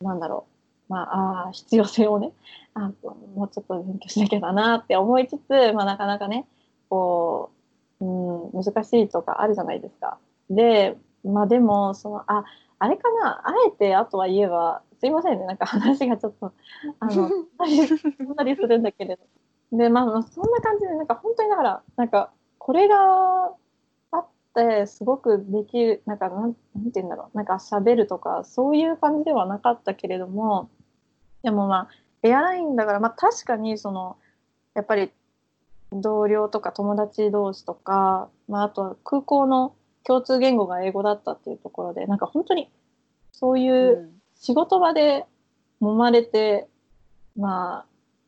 [0.00, 0.46] うなんだろ
[0.88, 2.32] うまああー必要性をね
[2.74, 2.90] あ
[3.34, 6.46] もうちょっと勉強しなきゃだなって思いつつ、まあ、なかなかね
[6.88, 7.52] こ
[8.00, 10.18] う、うん、難しいとかあるじゃないですか。
[10.50, 12.44] でまあでもそのあ
[12.78, 16.52] あれかなあえてあとは言えばすいませんねなんか話がちょっと
[17.00, 19.22] あの飛んだりするんだけれど。
[19.76, 23.52] でまあそんな感じでなんか本当にだからなんかこれが
[24.12, 30.70] あってすごくできるなんかなんなんて言うんだろうなんか喋るとかそういう感じではなかったけれども
[31.42, 31.88] でもまあ
[32.22, 34.16] エアラインだからまあ確かにその
[34.74, 35.10] やっぱり
[35.92, 39.74] 同僚とか友達同士とか、まあ、あとは空港の
[40.06, 42.70] 共通言語が英語だったっていうところでなんか本当に
[43.32, 45.26] そういう仕事場で
[45.82, 46.68] 揉まれて、
[47.36, 47.84] まあ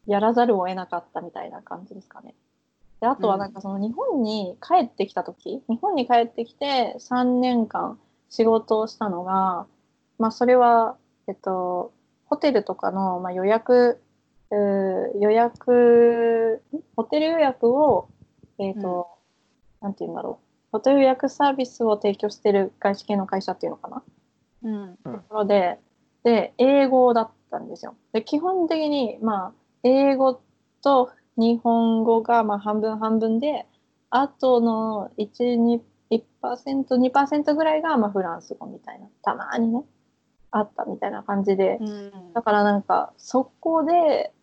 [0.06, 2.34] やらざるを得なかったみたいな感じですかね。
[3.00, 7.98] であとはなんかその日本に帰ってきた時、日本に帰ってきて3年間
[8.30, 9.66] 仕事をしたのが、
[10.18, 10.96] まあ、それは、
[11.28, 11.92] えっと、
[12.24, 14.00] ホテルとかの、まあ、予約
[14.50, 18.08] うー予約んホテル予約を、
[18.58, 19.08] えっと
[19.80, 20.45] なんて言うんだろう
[20.76, 24.02] ホテル予約サービスを提供してる外資系の会社っていうのかな？
[24.62, 24.96] うん。
[25.02, 25.78] ところで、
[26.22, 27.94] で、英語だったんですよ。
[28.12, 29.52] で、基本的に、まあ、
[29.84, 30.42] 英語
[30.82, 33.66] と日本語が、まあ、半分半分で、
[34.10, 39.82] あとの1、2、1%、2%ぐらいが、まあ、フランス語みたいな、たまにね、
[40.50, 42.32] あったみたいな感じで、うん。
[42.34, 44.34] だからなんか、そこで、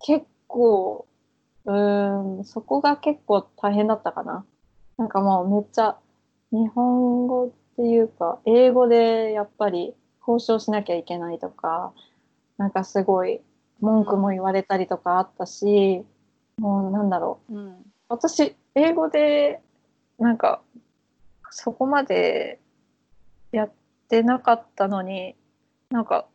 [0.00, 1.06] 結構、
[1.66, 4.46] うーん、そこが結構大変だったかな。
[4.98, 5.96] なんかもうめっちゃ、
[6.50, 11.92] 日本語っていうか、英語でやっぱり交渉しなきゃいけないとか、
[12.58, 13.40] なんかすごい
[13.80, 16.04] 文句も言われたりとかあったし、
[16.58, 17.54] もうなんだろう。
[17.54, 19.62] うん私、英語で、
[20.18, 20.60] なんか、
[21.48, 22.60] そこまで
[23.52, 23.72] やっ
[24.08, 25.34] てなかったのに、
[25.88, 26.26] なんか、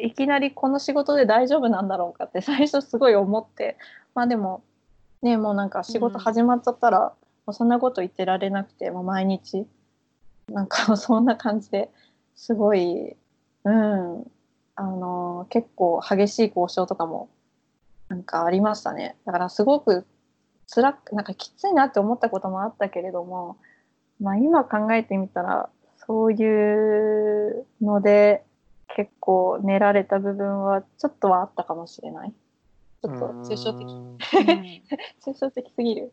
[0.00, 3.76] いきなりこの仕事で大丈夫なんだろうかって最初すごい思って、
[4.14, 4.64] まあでも、
[5.20, 7.12] ね、もうなんか仕事始まっちゃったら、
[7.46, 9.66] もうそんなこと言ってられなくて、もう毎日、
[10.48, 11.90] なんか そんな感じで
[12.34, 13.16] すごい、
[13.64, 14.30] うん、
[14.74, 17.28] あの、結構激しい交渉とかも、
[18.08, 19.16] なんかありましたね。
[19.24, 20.06] だからすごく
[20.72, 23.56] 辛くなんかきついなって思ったこともあったけれども、
[24.20, 25.68] まあ、今考えてみたら
[26.06, 28.44] そういうので
[28.94, 32.32] 結構練られた部分はちょっとはあったかもしれない。
[33.02, 34.16] ちょっと抽象的うん
[35.24, 36.12] 抽象的すぎる。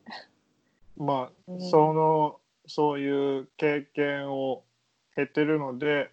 [0.98, 4.64] まあうんそのそういう経験を
[5.16, 6.10] 経てるので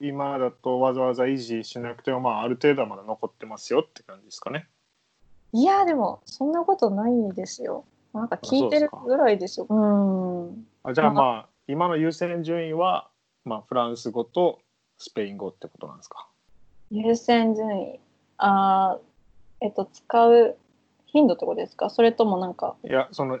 [0.00, 4.66] 今だとわざわざ維持しなくてもまあある程度はまだ残ってますよって感じですかね。
[5.52, 7.84] いやでもそんなことないですよ。
[8.14, 9.66] なんか聞いてるぐらいですよ。
[9.68, 10.66] うん。
[10.82, 13.08] あじゃあまあ今の優先順位は、
[13.44, 14.60] まあ、フランス語と
[14.96, 16.26] スペイン語ってことなんですか？
[16.90, 18.00] 優先順位。
[18.38, 20.56] あーえっと使う
[21.06, 21.90] 頻度ってことですか？
[21.90, 23.38] それともなんかいやその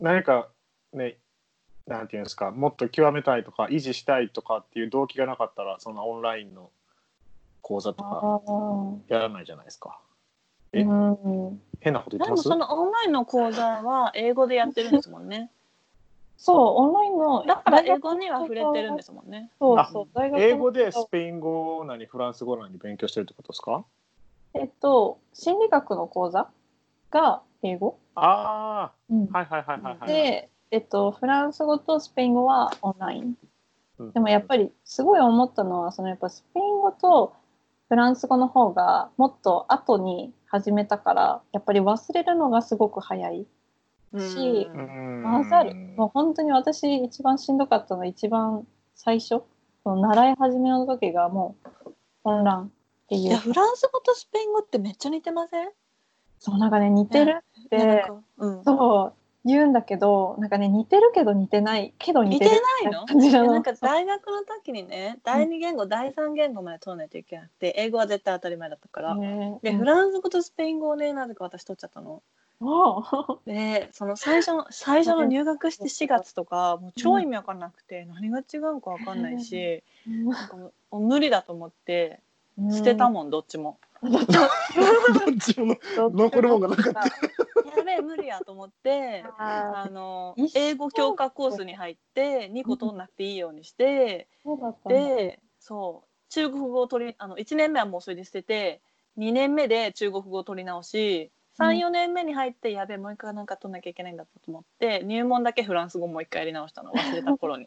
[0.00, 0.48] 何か
[0.92, 1.18] ね
[1.86, 6.70] なんていうんですかもっと極めたいとか維持したいとかっていう動機がなかったらそんなオンラインの
[7.62, 10.00] 講座とあかーやらないじゃないですか。
[10.72, 11.60] えうん。
[11.80, 12.48] 変なこと言ってます？
[12.48, 15.50] でもそのオンラインの講座は英語でやってるんですもんね。
[16.38, 17.46] そう、オンラインの。
[17.46, 19.50] だから英語には触れてるんですもんね。
[19.54, 23.84] あそうそう、大学の英語でスペイン語なりフランス語なり勉強してるってことですか？
[24.54, 26.48] えっと、心理学の講座
[27.10, 27.98] が英語。
[28.14, 30.08] あうんあはいはいはいはいはい。
[30.08, 33.34] で、えっと、フランス語とスペイン語はオンライン。
[33.98, 37.34] うんでもやっぱりすごい思ったのは、そのやっぱスペイン語と
[37.88, 43.46] フランス語の方がもっと後に始めたから、やっぱり忘れるのがすごく早い。
[44.18, 45.74] し混ざる。
[45.96, 49.42] もう本当に私一番しんどかったのは一番最初。
[49.82, 51.56] その習い始めの時がも
[51.86, 51.90] う
[52.22, 53.38] 混乱っていういや。
[53.38, 55.68] フランス語とスペイン語ってめっちゃ似てません？
[56.38, 58.06] そうなんかね似てるって、
[58.38, 59.12] うん、そう
[59.46, 62.52] 言うんだけどなんかね似てるけど似てないけど似似てな
[62.88, 63.06] いの？
[63.06, 72.22] 感じなんか大学の時にね第二言語、第三言語まで取らないといけなくて英語は絶対当たり前だったから、ねでフランス語とスペイン語をねなぜか私取っちゃったの。
[73.46, 82.20] でその最初の最初の入学して4月とかもう超意味わかんなくて何が違うかわかんないしなんかもう無理だと思って
[82.72, 83.78] 捨てたもんどっちも。
[84.02, 85.76] どっちも
[86.12, 87.00] 残るもんがなかった。
[87.76, 94.28] やべえ無理やと思ってああの英語強化コースに入って2個取んなくていいようにして
[94.86, 98.80] でそう中国語を取りあの1年目はもうそれで捨てて
[99.18, 107.64] 2年目で中国語を取り直しうん34年目に入ってやべえもう一回なんか取んなきゃいけないんだと思って入門だけフランス語もう一回やり直したの忘れた頃に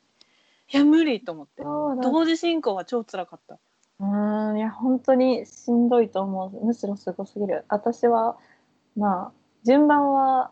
[0.72, 3.58] いや無理と思って同時進行は超辛かった。
[4.00, 6.66] うーんいや本当にしんどいと思う。
[6.66, 7.66] むしろすごすぎる。
[7.70, 8.38] 私は
[8.96, 9.32] まあ
[9.64, 10.52] 順番は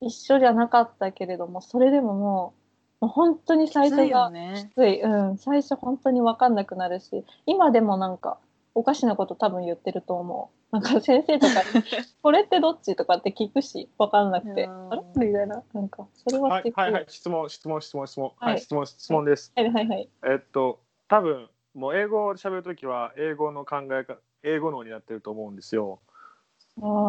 [0.00, 2.54] 一緒じゃなかったけれどもそれでもも
[3.00, 4.70] うもう本当に最きついよ初がね。
[4.70, 8.38] きつい、うん、最初本当に分かんなくなるし今でもなんか
[8.74, 10.58] おかしなこと多分言ってると思う。
[10.70, 11.82] なんか先生とかに
[12.22, 14.92] 「これってどっち?」とかって聞くし分かんなくて「うん。
[14.92, 15.62] あれ?」みたいな。
[15.72, 16.72] なんかそれははい。
[16.72, 18.60] はいはい質問質問質問質問はいはい。
[18.60, 19.52] 質問質問です。
[19.56, 20.08] はいはいはい。
[20.24, 26.00] えっと多分もう英語を喋るときは英語の考えか英語脳になってると思うんですよ。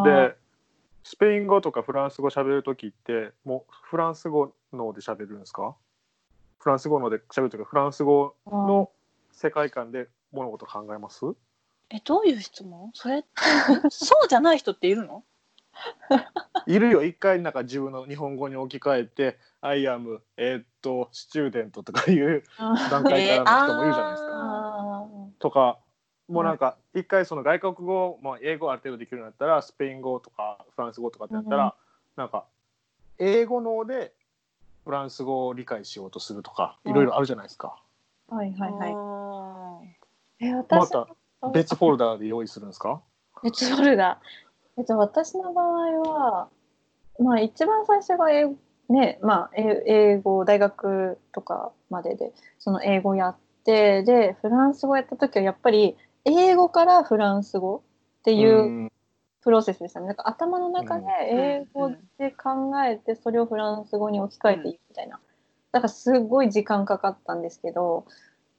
[0.03, 0.35] で
[1.03, 5.75] スペイン語とかフランス語喋るときってもうフランス語脳で喋るんですか？
[6.59, 8.91] フランス語脳で喋るときフランス語の
[9.31, 11.25] 世界観で物事考えます？
[11.89, 12.91] えどういう質問？
[12.93, 13.23] それ？
[13.89, 15.23] そうじゃない人っているの？
[16.65, 17.03] いるよ。
[17.03, 22.43] 一回なんか自分の日本語に置き換えて「I am えーっとスチューデント」とかいう
[22.89, 24.31] 段階からの人もいるじゃないですか。
[24.33, 25.07] あ
[25.39, 25.79] とか
[26.27, 31.71] もうなんか一回その外国語、まあ、英語ある程度できるようになったらスペイン語とかフランス語とかってやったら、うん。
[32.17, 32.45] なんか
[33.17, 34.13] 英語ので
[34.85, 36.91] フランス語を理解しようとするとかうん。
[36.91, 37.81] いろいろあるじゃないですか。
[38.29, 38.93] ーはいはいはい。
[38.93, 39.81] は
[40.41, 41.07] えま私た
[41.51, 43.01] 別フォルダーで用意するんですか？
[43.41, 44.21] 別フォルダ
[44.79, 46.49] えっと私の場合は
[47.19, 48.55] まあ一番最初が英語
[48.89, 57.83] ねまあ英英語大学とかまででその英語やってでフランス語やった時はやっぱり英語からフランス語
[58.21, 58.91] っていううん
[59.41, 60.07] プロセスでしたね。
[60.07, 65.19] なんか頭の中で英語で考えてそれをフランス語に置き換えていくみたいな。
[65.71, 68.05] だからすごい時間かかったんですけど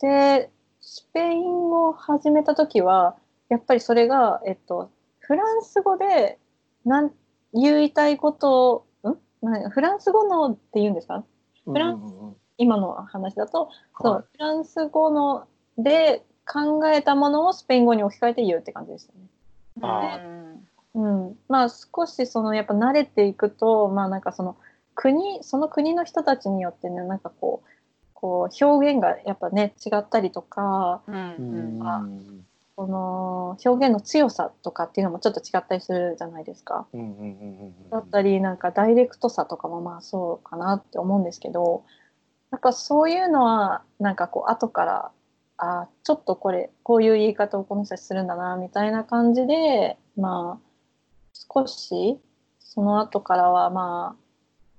[0.01, 0.51] で
[0.81, 3.17] スペイン語を始めた時は
[3.51, 4.91] やっぱりそれが、えっと、
[5.31, 6.41] フランス語で
[6.85, 7.13] なん
[7.55, 9.17] 言いたいことをん？
[9.47, 11.23] なフランス語のって言うんですか？
[11.65, 12.03] フランうん。
[12.03, 15.47] うんうん今の話だと、そうはいフランス語の
[15.79, 19.21] で考えたものをスペイン語に置き換えて言うって感じでしたね。
[19.83, 20.19] あ
[20.95, 24.57] うん、まあ少しそのやっぱ慣れていくとまあなんかその
[24.97, 27.69] 国その国の人たちによってねなんかこう
[28.13, 31.15] こう表現がやっぱね違ったりとかうん。
[31.15, 32.47] ううん
[32.81, 36.89] この表現の強さとかっていうのもちょっと違ったりするじゃないですか。
[37.91, 41.85] だったりなんかダイレクトさとかもまあそうかなって思うんですけど
[42.51, 45.11] なんかそういうのはなんかこう後から
[45.59, 50.67] あちょっとこれこういう言い方をこの人するんだなみたいな感じでまあ
[51.35, 52.19] 少し
[52.61, 54.17] その後からはま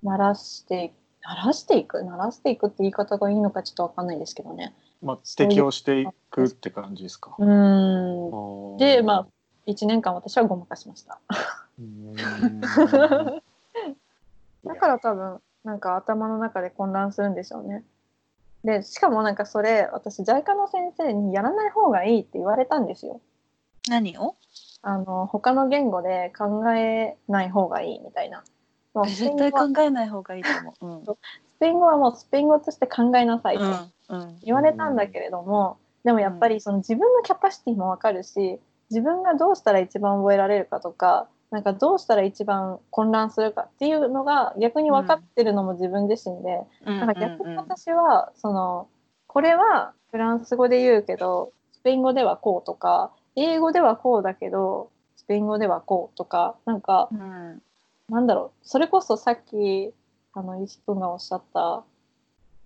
[0.04, 0.92] あ慣らして
[1.24, 4.74] 慣らしていく慣らしていくって言い方がいいのかちょっと分かんないですけどね。
[5.02, 7.36] まあ適応していくって感じですか。
[7.38, 9.28] うーんでまあ
[9.68, 11.20] 1年間私はごまかしました。
[11.80, 12.14] うん
[14.64, 17.84] だから多分なんか頭の中で混乱するんでしょうね。
[18.64, 23.22] でしかもなんかそれ私 JICA の先生にやらない方がいいって言われたんですよ。
[23.90, 24.36] 何を？
[24.84, 28.44] あの他の言語で考えない方がいいみたいな。
[28.94, 30.50] もうスペイ絶対ン語は考えない方がいいと
[30.82, 31.18] 思う。
[31.58, 34.40] スペイン語はもうスペイン語として考えなさいとうんうん。
[34.44, 38.60] 言われたんだけれども、でもやっぱりその自分のキャパシティもわかるし
[38.90, 47.00] 自分がどうしたら一番覚えられるかとかなんかどうしたら一番混乱するかっていうのが逆に分かってるのも自分自身で、うん。
[47.00, 48.88] なんか逆に私はその
[49.28, 57.62] これはフランス語で言うけどスペイン語ではこうとか英語ではこうだけどスペイン語ではこうとかなんかうん。
[58.10, 59.94] なんだろうそれこそさっき
[60.34, 61.84] あのゆきくんがおっしゃった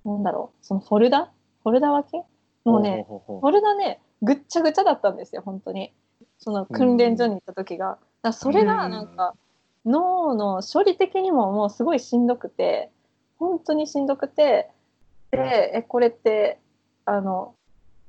[0.04, 1.32] なんだろうそのフォルダ
[1.66, 2.24] フォルダ分け？
[2.64, 5.92] もうねフォルダねぐっちゃぐちゃだったんですよ本当に。
[6.38, 7.86] その訓練所に行った時が。
[7.88, 9.34] だからそれがなんか
[9.86, 12.92] 脳の処理的にももうすごいしんどくて
[13.40, 14.70] 本当にしんどくて
[15.32, 16.60] でえこれって
[17.06, 17.56] あの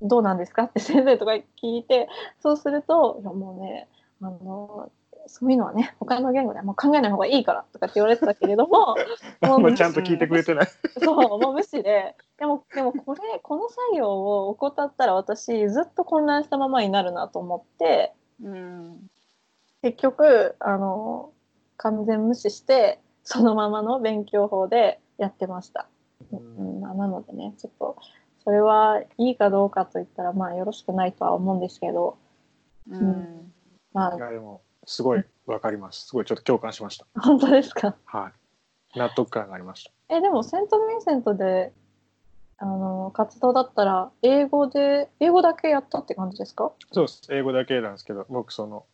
[0.03, 0.65] どうなんですか？
[0.65, 2.09] って先生とか聞いて
[2.43, 3.89] そうするといやもうね
[4.21, 4.91] あの
[5.29, 8.97] そういうのはね他の言語ではもう考えない方がいいからとかって言われてたけれども
[9.59, 10.67] もうちゃんと聞いてくれてない。
[11.03, 12.17] そうもう無視で。
[12.39, 19.11] でもでもこれこの作業を怠ったら私ずっと混乱したままになるなと思ってうん。
[19.83, 21.33] 結局あの
[21.77, 25.89] 完全無視してそのままの勉強法でやってました。
[26.33, 26.81] うん。
[26.81, 27.97] まあ、なのでねちょっと
[28.45, 32.17] それはいいかどうかといったらまあよろしくないとは思うんですけど。
[32.89, 33.53] うん。
[33.93, 36.07] まあいやでもすごいわかります。
[36.07, 37.07] すごいちょっと共感しました。
[37.21, 37.95] 本当ですか？
[38.05, 38.31] は
[38.95, 38.99] い。
[38.99, 40.17] 納得感がありました。
[40.17, 41.73] えでもセント・ヴィンセントで
[42.59, 46.73] あの活動だったら英語で英語だけやったって感じですか？
[46.93, 47.23] そうです。
[47.31, 48.85] 英語だけなんですけど僕その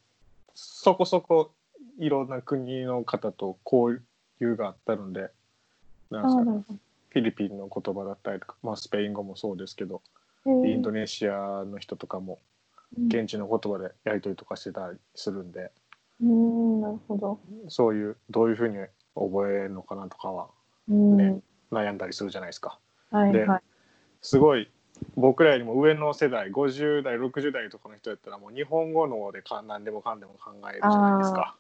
[0.55, 1.53] そこそこ
[1.99, 4.01] いろんな国の方と交
[4.40, 5.30] 流があったので
[6.11, 6.74] なんですかあなるほ
[7.11, 10.01] フィリピンの言葉だったりとか、まあ、スペイン語もそうですけど
[10.47, 12.38] どインドネシアの人とかも
[13.09, 15.70] 現地の言葉でやり取りとかしてたりするんで
[16.23, 17.41] うんなるほど。
[17.68, 18.77] そういうどういうふうに
[19.14, 20.49] 覚えるのかなとかは
[20.89, 22.79] うんね悩んだりするじゃないですか。
[23.11, 23.62] ではいはい。
[24.20, 24.70] すごい
[25.16, 31.57] 僕らよりも上の世代50代60代とかの人やったらもう日本語のでか何でもかんでも考えるじゃないですか。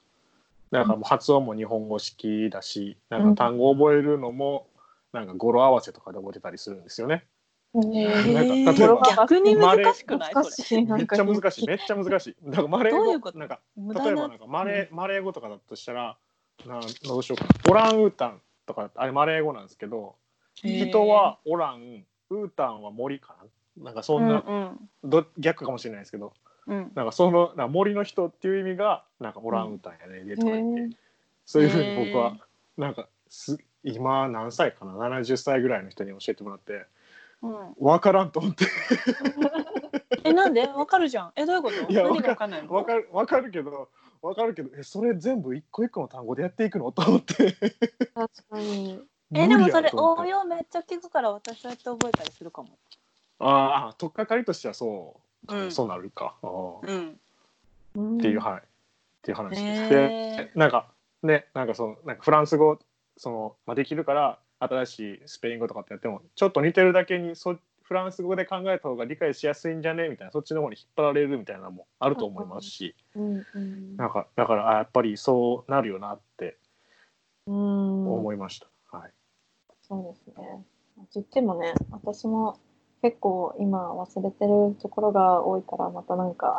[0.70, 4.68] だからもう発音も日本語式だしなんか単語を覚えるのも
[5.12, 7.26] なんか語呂合わせとかで覚えてたりするんですよね。
[7.74, 10.34] えなんかえ例えばー逆に難しくない？
[10.34, 10.84] 難そしい。
[10.84, 11.66] めっちゃ難しい。
[11.66, 12.36] めっちゃ難しい。
[12.44, 14.34] だからマレー語なんか例えばな。
[14.34, 16.16] んかマレーマレー語とかだとしたら
[16.66, 17.46] などうしようか。
[17.46, 20.16] なオランウータンとかあれマレー語なんですけど
[20.56, 23.36] 人はオランウータンは森か
[23.78, 23.84] な？
[23.84, 26.34] なんかそんな、うんど逆かもしれないですけど
[26.66, 26.76] うん。
[26.76, 30.96] うんなんかそのなんか森の人っていう意味がなんかオランウータンやね、でとか言って、
[31.46, 32.36] そういうふうに僕は
[32.76, 36.84] なんかす今何歳かな？70歳ぐらいの人に教えてもらって
[37.42, 37.74] うん。
[37.78, 38.66] 分からんと思って。
[40.24, 40.66] えなんで？
[40.66, 41.32] わかるじゃん。
[41.36, 41.92] えどういうこと？
[41.92, 42.68] いやわかんないの？
[42.68, 43.88] 分かる分かるけど
[44.22, 46.92] 分かるけどえそれ全部一個一個の単語でやっていくの？
[46.92, 47.52] と思って。
[48.14, 49.00] 確かに。
[49.34, 52.68] えでもそれ応用めっちゃ聞くから私そうやって覚えたりするかも。
[53.38, 55.46] ああ取っかかりとしてはそう。
[55.46, 55.72] か、うん。
[55.72, 56.36] そうなるか。
[56.42, 56.86] あー。
[56.86, 57.20] うん。
[57.96, 58.60] うんっていうはい。
[58.60, 58.64] っ
[59.22, 59.88] ていう話、へー。
[59.88, 60.86] でなんか
[61.22, 62.78] ねなんかそのなんかフランス語
[63.16, 70.08] その、まあ、できるから新しいスペイン語とかってやってもちょっと似てるだけにそフランス語で考えた方が理解しやすいんじゃね？
[70.08, 73.96] みたいなそっちの方に引っ張られるみたいなのもあると思いますし、うんうん。
[73.96, 76.56] なんかだからあやっぱりそうなるよなって
[77.46, 77.54] うん
[78.14, 79.10] 思いました、はい。
[79.82, 80.64] そうですね。
[80.96, 82.58] と言ってもね、私も
[83.02, 86.58] 結構今忘れてるところが多いから、またなんか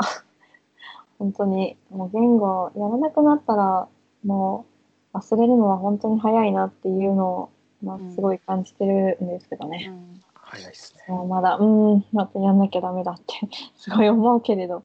[1.17, 3.87] 本当にもう言語やらなくなったら
[4.25, 4.65] も
[5.13, 7.49] う忘れるのは本当に早いなっていうのを、
[7.83, 9.87] まあうん、すごい感じてるんですけどね。
[9.89, 10.23] うん
[10.53, 13.33] 早いですねもうまだ、うん、またやんなきゃダメだって
[13.77, 14.83] すごい思うけれど、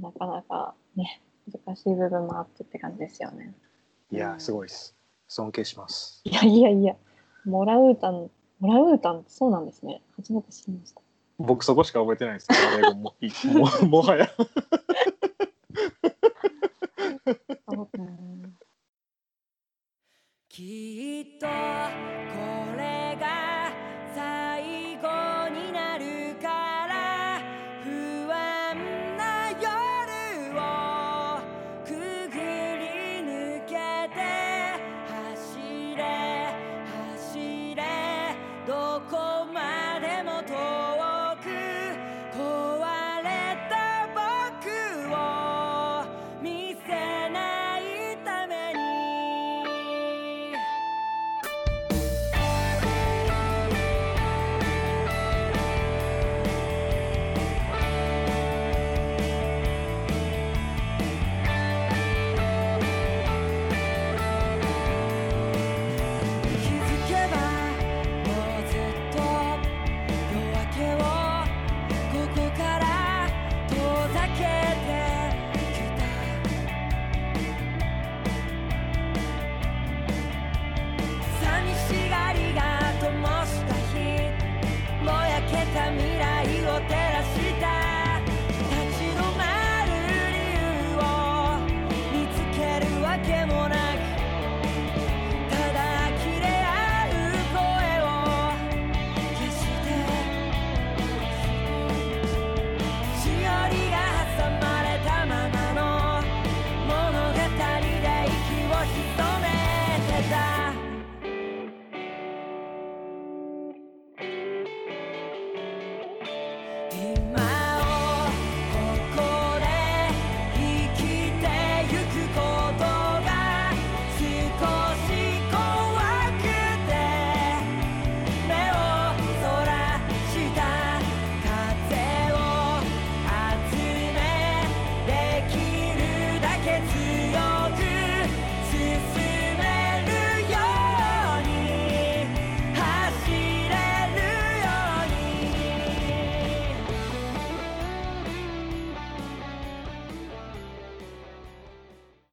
[0.00, 1.20] なかなかね、
[1.66, 3.54] 難しい部分もあってって感じですよね。
[4.10, 4.94] いやすごいです
[5.28, 6.96] 尊敬しますいやいやいや、
[7.44, 8.30] モラウータン、
[8.60, 10.02] モラウータンってそうなんですね。
[10.16, 11.00] 初めて知りました。
[11.38, 13.28] 僕そこしか覚えてないですけど英語もい
[13.82, 14.28] ももはや
[20.56, 21.50] きっとこ
[22.76, 23.63] れが